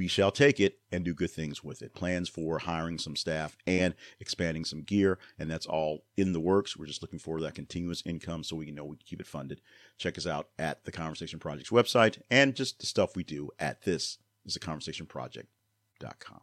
we 0.00 0.08
shall 0.08 0.32
take 0.32 0.58
it 0.60 0.78
and 0.90 1.04
do 1.04 1.12
good 1.12 1.30
things 1.30 1.62
with 1.62 1.82
it. 1.82 1.92
Plans 1.92 2.26
for 2.26 2.60
hiring 2.60 2.96
some 2.96 3.14
staff 3.14 3.54
and 3.66 3.94
expanding 4.18 4.64
some 4.64 4.80
gear, 4.80 5.18
and 5.38 5.50
that's 5.50 5.66
all 5.66 6.06
in 6.16 6.32
the 6.32 6.40
works. 6.40 6.74
We're 6.74 6.86
just 6.86 7.02
looking 7.02 7.18
for 7.18 7.38
that 7.42 7.54
continuous 7.54 8.02
income 8.06 8.42
so 8.42 8.56
we 8.56 8.64
can 8.64 8.74
know 8.74 8.86
we 8.86 8.96
can 8.96 9.04
keep 9.04 9.20
it 9.20 9.26
funded. 9.26 9.60
Check 9.98 10.16
us 10.16 10.26
out 10.26 10.48
at 10.58 10.84
the 10.86 10.90
Conversation 10.90 11.38
Project's 11.38 11.68
website 11.68 12.18
and 12.30 12.56
just 12.56 12.80
the 12.80 12.86
stuff 12.86 13.14
we 13.14 13.24
do 13.24 13.50
at 13.58 13.82
this 13.82 14.16
is 14.46 14.54
the 14.54 14.60
conversationproject.com. 14.60 16.40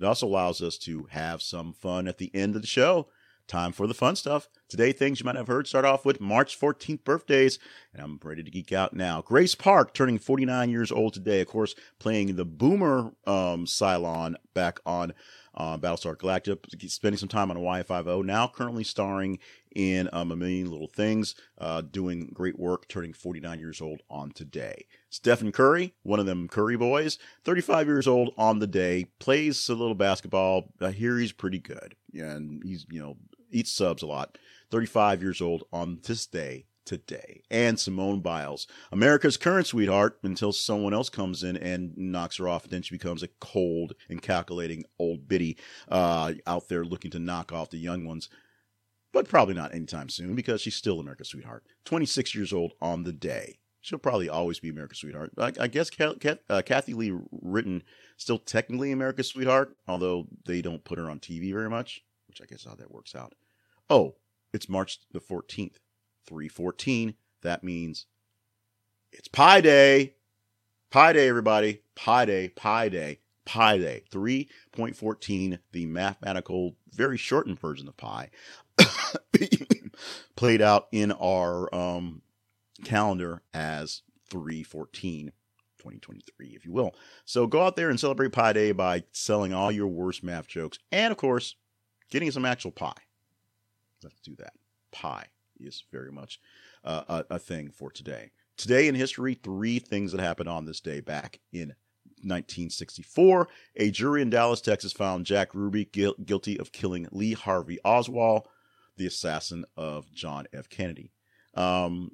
It 0.00 0.04
also 0.06 0.26
allows 0.26 0.62
us 0.62 0.78
to 0.78 1.06
have 1.10 1.42
some 1.42 1.74
fun 1.74 2.08
at 2.08 2.16
the 2.16 2.34
end 2.34 2.56
of 2.56 2.62
the 2.62 2.66
show. 2.66 3.08
Time 3.48 3.70
for 3.70 3.86
the 3.86 3.94
fun 3.94 4.16
stuff. 4.16 4.48
Today, 4.68 4.90
things 4.90 5.20
you 5.20 5.24
might 5.24 5.36
have 5.36 5.46
heard 5.46 5.68
start 5.68 5.84
off 5.84 6.04
with 6.04 6.20
March 6.20 6.58
14th 6.58 7.04
birthdays, 7.04 7.60
and 7.94 8.02
I'm 8.02 8.18
ready 8.24 8.42
to 8.42 8.50
geek 8.50 8.72
out 8.72 8.92
now. 8.92 9.22
Grace 9.22 9.54
Park 9.54 9.94
turning 9.94 10.18
49 10.18 10.68
years 10.68 10.90
old 10.90 11.14
today, 11.14 11.40
of 11.42 11.46
course, 11.46 11.76
playing 12.00 12.34
the 12.34 12.44
Boomer 12.44 13.12
um, 13.24 13.64
Cylon 13.64 14.34
back 14.52 14.80
on 14.84 15.12
uh, 15.54 15.78
Battlestar 15.78 16.16
Galactica, 16.16 16.90
spending 16.90 17.18
some 17.18 17.28
time 17.28 17.50
on 17.50 17.56
Y50, 17.56 18.24
now 18.24 18.48
currently 18.48 18.82
starring 18.82 19.38
in 19.74 20.08
um, 20.12 20.32
A 20.32 20.36
Million 20.36 20.70
Little 20.70 20.88
Things, 20.88 21.34
uh, 21.58 21.82
doing 21.82 22.30
great 22.32 22.58
work, 22.58 22.88
turning 22.88 23.12
49 23.12 23.58
years 23.58 23.80
old 23.80 24.02
on 24.10 24.32
today. 24.32 24.86
Stephen 25.08 25.52
Curry, 25.52 25.94
one 26.02 26.18
of 26.18 26.26
them 26.26 26.48
Curry 26.48 26.76
boys, 26.76 27.18
35 27.44 27.86
years 27.86 28.08
old 28.08 28.34
on 28.36 28.58
the 28.58 28.66
day, 28.66 29.06
plays 29.18 29.68
a 29.68 29.74
little 29.74 29.94
basketball. 29.94 30.72
I 30.80 30.90
hear 30.90 31.18
he's 31.18 31.32
pretty 31.32 31.60
good, 31.60 31.94
and 32.12 32.62
he's, 32.64 32.86
you 32.90 33.00
know, 33.00 33.16
eats 33.50 33.72
subs 33.72 34.02
a 34.02 34.06
lot. 34.06 34.38
35 34.70 35.22
years 35.22 35.40
old 35.40 35.64
on 35.72 36.00
this 36.02 36.26
day 36.26 36.66
today. 36.86 37.42
And 37.50 37.78
Simone 37.78 38.20
Biles, 38.20 38.66
America's 38.90 39.36
current 39.36 39.66
sweetheart, 39.66 40.18
until 40.22 40.52
someone 40.52 40.94
else 40.94 41.10
comes 41.10 41.42
in 41.42 41.56
and 41.56 41.96
knocks 41.96 42.38
her 42.38 42.48
off. 42.48 42.68
Then 42.68 42.82
she 42.82 42.94
becomes 42.94 43.22
a 43.22 43.28
cold 43.40 43.94
and 44.08 44.22
calculating 44.22 44.84
old 44.98 45.28
biddy 45.28 45.58
uh, 45.88 46.34
out 46.46 46.68
there 46.68 46.84
looking 46.84 47.10
to 47.10 47.18
knock 47.18 47.52
off 47.52 47.70
the 47.70 47.78
young 47.78 48.06
ones. 48.06 48.28
But 49.12 49.28
probably 49.28 49.54
not 49.54 49.74
anytime 49.74 50.08
soon 50.08 50.34
because 50.34 50.60
she's 50.60 50.76
still 50.76 51.00
America's 51.00 51.28
sweetheart. 51.28 51.64
26 51.84 52.34
years 52.34 52.52
old 52.52 52.72
on 52.80 53.02
the 53.02 53.12
day. 53.12 53.58
She'll 53.80 53.98
probably 53.98 54.28
always 54.28 54.58
be 54.58 54.68
America's 54.68 54.98
sweetheart. 54.98 55.30
I, 55.38 55.52
I 55.60 55.68
guess 55.68 55.90
uh, 56.00 56.62
Kathie 56.66 56.94
Lee 56.94 57.16
Britton 57.30 57.84
still 58.16 58.38
technically 58.38 58.90
America's 58.90 59.28
sweetheart, 59.28 59.76
although 59.86 60.26
they 60.44 60.60
don't 60.60 60.84
put 60.84 60.98
her 60.98 61.08
on 61.08 61.20
TV 61.20 61.52
very 61.52 61.70
much, 61.70 62.02
which 62.38 62.46
I 62.46 62.50
guess 62.50 62.64
how 62.64 62.74
that 62.74 62.90
works 62.90 63.14
out. 63.14 63.34
Oh, 63.88 64.16
it's 64.52 64.68
March 64.68 64.98
the 65.12 65.20
14th. 65.20 65.76
314. 66.26 67.14
That 67.42 67.62
means 67.62 68.06
it's 69.12 69.28
Pi 69.28 69.60
Day. 69.60 70.14
Pi 70.90 71.12
Day, 71.12 71.28
everybody. 71.28 71.82
Pi 71.94 72.24
Day, 72.24 72.48
Pi 72.48 72.88
Day, 72.88 73.20
Pi 73.44 73.78
Day. 73.78 74.02
3.14, 74.10 75.58
the 75.72 75.86
mathematical, 75.86 76.76
very 76.92 77.16
shortened 77.16 77.60
version 77.60 77.86
of 77.86 77.96
pi, 77.96 78.30
played 80.36 80.60
out 80.60 80.88
in 80.90 81.12
our 81.12 81.72
um, 81.74 82.22
calendar 82.84 83.42
as 83.54 84.02
314. 84.30 85.32
2023, 85.78 86.48
if 86.48 86.66
you 86.66 86.72
will. 86.72 86.96
So 87.24 87.46
go 87.46 87.62
out 87.62 87.76
there 87.76 87.90
and 87.90 88.00
celebrate 88.00 88.32
Pi 88.32 88.52
Day 88.52 88.72
by 88.72 89.04
selling 89.12 89.54
all 89.54 89.70
your 89.70 89.86
worst 89.86 90.24
math 90.24 90.48
jokes 90.48 90.80
and, 90.90 91.12
of 91.12 91.16
course, 91.16 91.54
getting 92.10 92.30
some 92.30 92.44
actual 92.44 92.70
pie. 92.70 92.92
Let's 94.02 94.20
do 94.20 94.34
that. 94.36 94.52
Pie 94.92 95.26
is 95.58 95.84
very 95.90 96.12
much 96.12 96.40
uh, 96.84 97.02
a, 97.08 97.34
a 97.34 97.38
thing 97.38 97.70
for 97.70 97.90
today. 97.90 98.30
Today 98.56 98.88
in 98.88 98.94
history, 98.94 99.34
three 99.34 99.78
things 99.78 100.12
that 100.12 100.20
happened 100.20 100.48
on 100.48 100.64
this 100.64 100.80
day 100.80 101.00
back 101.00 101.40
in 101.52 101.74
1964. 102.22 103.48
A 103.76 103.90
jury 103.90 104.22
in 104.22 104.30
Dallas, 104.30 104.60
Texas 104.60 104.92
found 104.92 105.26
Jack 105.26 105.54
Ruby 105.54 105.86
gu- 105.86 106.14
guilty 106.24 106.58
of 106.58 106.72
killing 106.72 107.06
Lee 107.10 107.34
Harvey 107.34 107.78
Oswald, 107.84 108.48
the 108.96 109.06
assassin 109.06 109.64
of 109.76 110.10
John 110.12 110.46
F. 110.52 110.68
Kennedy. 110.68 111.12
Um, 111.54 112.10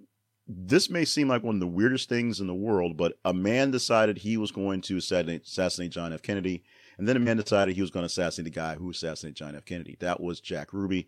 this 0.49 0.91
may 0.91 1.05
seem 1.05 1.29
like 1.29 1.43
one 1.43 1.57
of 1.57 1.61
the 1.61 1.67
weirdest 1.67 2.09
things 2.09 2.41
in 2.41 2.47
the 2.47 2.55
world, 2.55 2.97
but 2.97 3.15
a 3.25 3.33
man 3.33 3.71
decided 3.71 4.19
he 4.19 4.37
was 4.37 4.51
going 4.51 4.81
to 4.83 4.97
assassinate, 4.97 5.45
assassinate 5.45 5.93
John 5.93 6.13
F. 6.13 6.23
Kennedy, 6.23 6.65
and 6.99 7.09
then 7.09 7.17
a 7.17 7.21
man 7.21 7.37
decided 7.37 7.75
he 7.75 7.81
was 7.81 7.91
going 7.91 8.03
to 8.03 8.07
assassinate 8.07 8.53
the 8.53 8.59
guy 8.59 8.75
who 8.75 8.91
assassinated 8.91 9.37
John 9.37 9.57
F. 9.57 9.65
Kennedy. 9.65 9.97
That 10.01 10.21
was 10.21 10.41
Jack 10.41 10.73
Ruby 10.73 11.07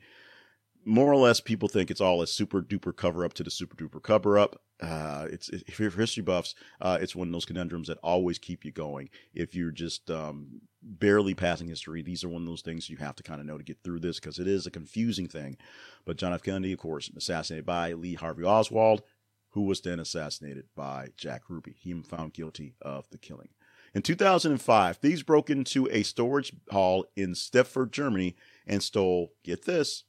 more 0.84 1.10
or 1.10 1.16
less 1.16 1.40
people 1.40 1.68
think 1.68 1.90
it's 1.90 2.00
all 2.00 2.22
a 2.22 2.26
super 2.26 2.60
duper 2.62 2.94
cover 2.94 3.24
up 3.24 3.32
to 3.34 3.42
the 3.42 3.50
super 3.50 3.76
duper 3.76 4.02
cover 4.02 4.38
up. 4.38 4.60
Uh, 4.80 5.26
it's 5.30 5.48
if 5.48 5.78
you're 5.78 5.90
history 5.90 6.22
buffs, 6.22 6.54
uh, 6.80 6.98
it's 7.00 7.14
one 7.14 7.28
of 7.28 7.32
those 7.32 7.44
conundrums 7.44 7.88
that 7.88 7.98
always 8.02 8.38
keep 8.38 8.64
you 8.64 8.72
going. 8.72 9.08
If 9.32 9.54
you're 9.54 9.70
just 9.70 10.10
um, 10.10 10.60
barely 10.82 11.34
passing 11.34 11.68
history, 11.68 12.02
these 12.02 12.24
are 12.24 12.28
one 12.28 12.42
of 12.42 12.48
those 12.48 12.62
things 12.62 12.90
you 12.90 12.96
have 12.98 13.16
to 13.16 13.22
kind 13.22 13.40
of 13.40 13.46
know 13.46 13.56
to 13.56 13.64
get 13.64 13.78
through 13.82 14.00
this 14.00 14.20
because 14.20 14.38
it 14.38 14.48
is 14.48 14.66
a 14.66 14.70
confusing 14.70 15.28
thing. 15.28 15.56
But 16.04 16.16
John 16.16 16.34
F. 16.34 16.42
Kennedy, 16.42 16.72
of 16.72 16.80
course, 16.80 17.10
assassinated 17.16 17.64
by 17.64 17.92
Lee 17.92 18.14
Harvey 18.14 18.44
Oswald, 18.44 19.02
who 19.50 19.62
was 19.62 19.80
then 19.80 20.00
assassinated 20.00 20.66
by 20.74 21.08
Jack 21.16 21.42
Ruby. 21.48 21.74
He 21.78 21.94
found 22.02 22.34
guilty 22.34 22.74
of 22.82 23.08
the 23.10 23.18
killing. 23.18 23.50
In 23.94 24.02
2005, 24.02 24.96
thieves 24.96 25.22
broke 25.22 25.48
into 25.48 25.88
a 25.90 26.02
storage 26.02 26.52
hall 26.70 27.06
in 27.14 27.32
Stepford, 27.32 27.92
Germany, 27.92 28.34
and 28.66 28.82
stole, 28.82 29.32
get 29.44 29.66
this, 29.66 30.02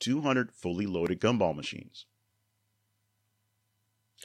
200 0.00 0.52
fully 0.52 0.86
loaded 0.86 1.20
gumball 1.20 1.54
machines. 1.54 2.06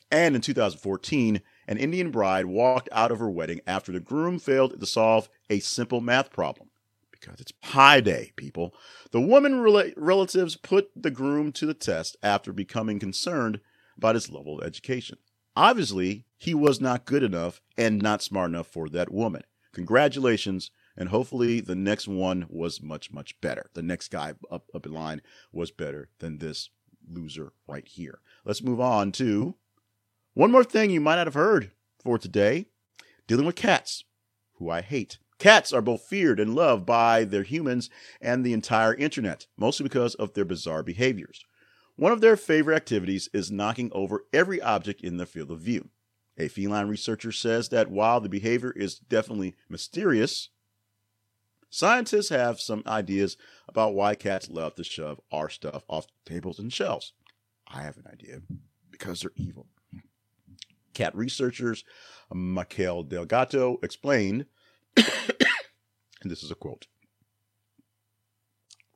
And 0.10 0.36
in 0.36 0.42
2014, 0.42 1.42
an 1.68 1.78
Indian 1.78 2.10
bride 2.10 2.46
walked 2.46 2.90
out 2.92 3.12
of 3.12 3.20
her 3.20 3.30
wedding 3.30 3.60
after 3.68 3.92
the 3.92 4.00
groom 4.00 4.40
failed 4.40 4.80
to 4.80 4.86
solve 4.86 5.30
a 5.50 5.60
simple 5.60 6.00
math 6.00 6.32
problem. 6.32 6.70
Because 7.12 7.40
it's 7.40 7.52
Pi 7.62 8.00
Day, 8.00 8.32
people. 8.36 8.74
The 9.12 9.22
woman 9.22 9.60
rel- 9.60 9.92
relatives 9.96 10.56
put 10.56 10.90
the 10.96 11.12
groom 11.12 11.52
to 11.54 11.66
the 11.66 11.74
test 11.74 12.18
after 12.24 12.52
becoming 12.52 13.00
concerned 13.00 13.60
about 13.98 14.16
his 14.16 14.32
level 14.32 14.60
of 14.60 14.66
education. 14.66 15.18
Obviously, 15.56 16.26
he 16.38 16.54
was 16.54 16.80
not 16.80 17.06
good 17.06 17.24
enough 17.24 17.62
and 17.78 18.02
not 18.02 18.22
smart 18.22 18.50
enough 18.50 18.68
for 18.68 18.88
that 18.90 19.12
woman. 19.12 19.44
Congratulations, 19.74 20.72
and 20.98 21.10
hopefully 21.10 21.62
the 21.62 21.76
next 21.76 22.08
one 22.08 22.46
was 22.50 22.82
much 22.82 23.12
much 23.12 23.40
better. 23.42 23.70
The 23.74 23.84
next 23.84 24.10
guy 24.10 24.34
up 24.50 24.70
up 24.74 24.86
in 24.86 24.94
line 24.94 25.22
was 25.52 25.72
better 25.72 26.10
than 26.20 26.38
this 26.38 26.70
loser 27.10 27.54
right 27.68 27.88
here. 27.88 28.20
Let's 28.46 28.64
move 28.64 28.80
on 28.80 29.12
to 29.14 29.56
one 30.34 30.52
more 30.52 30.64
thing 30.64 30.90
you 30.90 31.02
might 31.02 31.16
not 31.16 31.28
have 31.28 31.34
heard 31.34 31.72
for 32.02 32.18
today, 32.18 32.68
dealing 33.28 33.46
with 33.46 33.56
cats, 33.56 34.04
who 34.56 34.70
I 34.70 34.82
hate. 34.82 35.18
Cats 35.40 35.74
are 35.74 35.82
both 35.82 36.04
feared 36.04 36.40
and 36.40 36.54
loved 36.54 36.86
by 36.86 37.24
their 37.24 37.44
humans 37.44 37.90
and 38.22 38.46
the 38.46 38.54
entire 38.54 38.94
internet, 38.94 39.48
mostly 39.58 39.84
because 39.84 40.16
of 40.16 40.34
their 40.34 40.46
bizarre 40.46 40.84
behaviors. 40.84 41.44
One 41.96 42.12
of 42.12 42.22
their 42.22 42.38
favorite 42.38 42.76
activities 42.76 43.30
is 43.34 43.52
knocking 43.52 43.92
over 43.94 44.26
every 44.34 44.62
object 44.62 45.02
in 45.02 45.18
their 45.18 45.26
field 45.26 45.52
of 45.52 45.60
view. 45.60 45.90
A 46.38 46.48
feline 46.48 46.88
researcher 46.88 47.32
says 47.32 47.70
that 47.70 47.92
while 47.92 48.22
the 48.22 48.30
behavior 48.30 48.72
is 48.72 48.98
definitely 48.98 49.56
mysterious, 49.70 50.50
scientists 51.70 52.30
have 52.30 52.60
some 52.60 52.84
ideas 52.88 53.38
about 53.68 53.94
why 53.94 54.16
cats 54.16 54.50
love 54.50 54.76
to 54.76 54.84
shove 54.84 55.20
our 55.32 55.50
stuff 55.50 55.84
off 55.88 56.08
tables 56.26 56.58
and 56.58 56.72
shelves. 56.72 57.14
I 57.68 57.82
have 57.84 57.98
an 57.98 58.08
idea 58.12 58.42
because 58.90 59.22
they're 59.22 59.32
evil. 59.36 59.68
Cat 60.94 61.16
researchers 61.16 61.84
Michael 62.34 63.04
Delgado 63.04 63.78
explained, 63.84 64.46
and 64.98 65.06
this 66.24 66.44
is 66.44 66.52
a 66.52 66.56
quote 66.56 66.88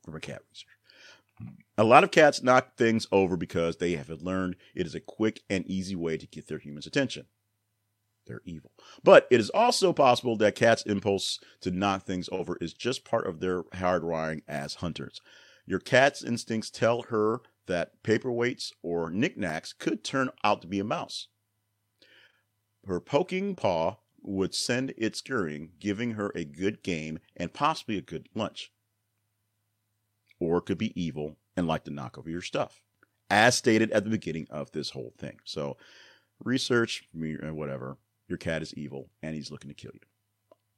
from 0.04 0.14
a 0.14 0.20
cat 0.20 0.42
researcher. 0.50 0.75
A 1.78 1.84
lot 1.84 2.04
of 2.04 2.10
cats 2.10 2.42
knock 2.42 2.76
things 2.76 3.06
over 3.12 3.36
because 3.36 3.76
they 3.76 3.92
have 3.92 4.08
learned 4.08 4.56
it 4.74 4.86
is 4.86 4.94
a 4.94 5.00
quick 5.00 5.42
and 5.50 5.66
easy 5.66 5.94
way 5.94 6.16
to 6.16 6.26
get 6.26 6.48
their 6.48 6.58
humans' 6.58 6.86
attention. 6.86 7.26
They're 8.26 8.40
evil. 8.46 8.72
But 9.04 9.28
it 9.30 9.40
is 9.40 9.50
also 9.50 9.92
possible 9.92 10.36
that 10.38 10.54
cats' 10.54 10.82
impulse 10.82 11.38
to 11.60 11.70
knock 11.70 12.04
things 12.04 12.28
over 12.32 12.56
is 12.60 12.72
just 12.72 13.04
part 13.04 13.26
of 13.26 13.40
their 13.40 13.62
hardwiring 13.64 14.42
as 14.48 14.76
hunters. 14.76 15.20
Your 15.66 15.78
cat's 15.78 16.24
instincts 16.24 16.70
tell 16.70 17.02
her 17.02 17.40
that 17.66 18.02
paperweights 18.02 18.72
or 18.82 19.10
knickknacks 19.10 19.72
could 19.72 20.02
turn 20.02 20.30
out 20.42 20.62
to 20.62 20.66
be 20.66 20.78
a 20.78 20.84
mouse. 20.84 21.28
Her 22.86 23.00
poking 23.00 23.54
paw 23.54 23.96
would 24.22 24.54
send 24.54 24.94
it 24.96 25.14
scurrying, 25.14 25.72
giving 25.78 26.12
her 26.12 26.32
a 26.34 26.44
good 26.44 26.82
game 26.82 27.18
and 27.36 27.52
possibly 27.52 27.98
a 27.98 28.02
good 28.02 28.28
lunch. 28.34 28.72
Or 30.40 30.58
it 30.58 30.66
could 30.66 30.78
be 30.78 31.00
evil 31.00 31.36
and 31.56 31.66
like 31.66 31.84
to 31.84 31.90
knock 31.90 32.18
over 32.18 32.30
your 32.30 32.42
stuff, 32.42 32.80
as 33.30 33.56
stated 33.56 33.90
at 33.92 34.04
the 34.04 34.10
beginning 34.10 34.46
of 34.50 34.70
this 34.72 34.90
whole 34.90 35.12
thing. 35.18 35.38
So, 35.44 35.76
research, 36.44 37.08
uh, 37.14 37.54
whatever, 37.54 37.96
your 38.28 38.38
cat 38.38 38.62
is 38.62 38.74
evil 38.74 39.08
and 39.22 39.34
he's 39.34 39.50
looking 39.50 39.70
to 39.70 39.74
kill 39.74 39.92
you. 39.94 40.00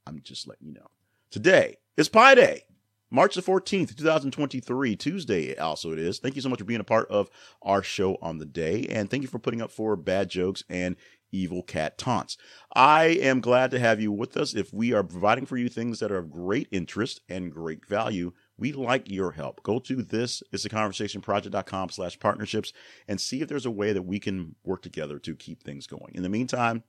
I'm 0.07 0.21
just 0.23 0.47
letting 0.47 0.67
you 0.67 0.75
know. 0.75 0.87
Today 1.31 1.77
is 1.97 2.09
Pi 2.09 2.35
Day. 2.35 2.63
March 3.11 3.35
the 3.35 3.41
14th, 3.41 3.97
2023, 3.97 4.95
Tuesday, 4.95 5.57
also 5.57 5.93
it 5.93 5.99
is. 5.99 6.19
Thank 6.19 6.37
you 6.37 6.43
so 6.43 6.51
much 6.51 6.59
for 6.59 6.67
being 6.67 6.81
a 6.81 6.85
part 6.85 7.09
of 7.11 7.31
our 7.63 7.83
show 7.83 8.19
on 8.21 8.37
the 8.37 8.45
day. 8.45 8.87
And 8.91 9.09
thank 9.09 9.23
you 9.23 9.29
for 9.29 9.39
putting 9.39 9.63
up 9.63 9.71
for 9.71 9.97
bad 9.97 10.29
jokes 10.29 10.63
and 10.69 10.95
evil 11.33 11.63
cat 11.63 11.97
taunts. 11.97 12.37
I 12.75 13.05
am 13.07 13.41
glad 13.41 13.71
to 13.71 13.79
have 13.79 13.99
you 13.99 14.13
with 14.13 14.37
us. 14.37 14.55
If 14.55 14.75
we 14.75 14.93
are 14.93 15.03
providing 15.03 15.47
for 15.47 15.57
you 15.57 15.71
things 15.71 16.01
that 16.01 16.13
are 16.13 16.19
of 16.19 16.31
great 16.31 16.69
interest 16.71 17.23
and 17.31 17.51
great 17.51 17.87
value, 17.87 18.33
we 18.59 18.73
like 18.73 19.11
your 19.11 19.33
help. 19.33 19.63
Go 19.63 19.79
to 19.79 20.03
this 20.03 20.43
is 20.53 20.65
a 20.65 20.69
conversation 20.69 21.21
project.com 21.21 21.91
slash 21.91 22.19
partnerships 22.19 22.73
and 23.07 23.21
see 23.21 23.41
if 23.41 23.49
there's 23.49 23.67
a 23.67 23.71
way 23.71 23.93
that 23.93 24.03
we 24.03 24.19
can 24.19 24.57
work 24.65 24.83
together 24.83 25.19
to 25.21 25.37
keep 25.37 25.63
things 25.63 25.87
going. 25.87 26.15
In 26.15 26.23
the 26.23 26.29
meantime, 26.29 26.83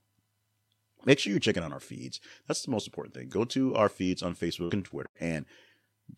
make 1.06 1.20
sure 1.20 1.32
you're 1.32 1.40
checking 1.40 1.64
on 1.64 1.72
our 1.72 1.80
feeds. 1.80 2.20
That's 2.48 2.64
the 2.64 2.72
most 2.72 2.88
important 2.88 3.14
thing. 3.14 3.30
Go 3.30 3.46
to 3.46 3.76
our 3.76 3.90
feeds 3.90 4.24
on 4.24 4.36
Facebook 4.36 4.74
and 4.74 4.84
Twitter 4.84 5.10
and 5.20 5.46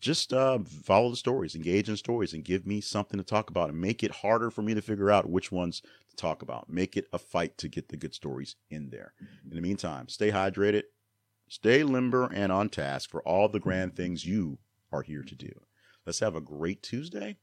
just 0.00 0.32
uh, 0.32 0.58
follow 0.60 1.10
the 1.10 1.16
stories, 1.16 1.54
engage 1.54 1.88
in 1.88 1.98
stories, 1.98 2.32
and 2.32 2.44
give 2.44 2.66
me 2.66 2.80
something 2.80 3.18
to 3.18 3.24
talk 3.24 3.50
about 3.50 3.68
and 3.68 3.78
make 3.78 4.02
it 4.02 4.10
harder 4.10 4.50
for 4.50 4.62
me 4.62 4.72
to 4.72 4.80
figure 4.80 5.10
out 5.10 5.28
which 5.28 5.52
ones 5.52 5.82
to 6.08 6.16
talk 6.16 6.40
about. 6.40 6.70
Make 6.70 6.96
it 6.96 7.08
a 7.12 7.18
fight 7.18 7.58
to 7.58 7.68
get 7.68 7.88
the 7.88 7.98
good 7.98 8.14
stories 8.14 8.56
in 8.70 8.88
there. 8.88 9.12
In 9.48 9.54
the 9.54 9.60
meantime, 9.60 10.08
stay 10.08 10.30
hydrated, 10.30 10.84
stay 11.48 11.82
limber 11.82 12.30
and 12.32 12.50
on 12.50 12.70
task 12.70 13.10
for 13.10 13.22
all 13.22 13.50
the 13.50 13.60
grand 13.60 13.94
things 13.94 14.24
you 14.24 14.58
are 14.92 15.02
here 15.02 15.22
to 15.22 15.34
do. 15.34 15.52
Let's 16.04 16.20
have 16.20 16.36
a 16.36 16.40
great 16.40 16.82
Tuesday. 16.82 17.38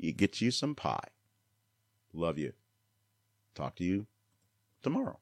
Get 0.00 0.40
you 0.40 0.50
some 0.50 0.74
pie. 0.74 1.08
Love 2.12 2.38
you. 2.38 2.52
Talk 3.54 3.76
to 3.76 3.84
you 3.84 4.06
tomorrow. 4.82 5.18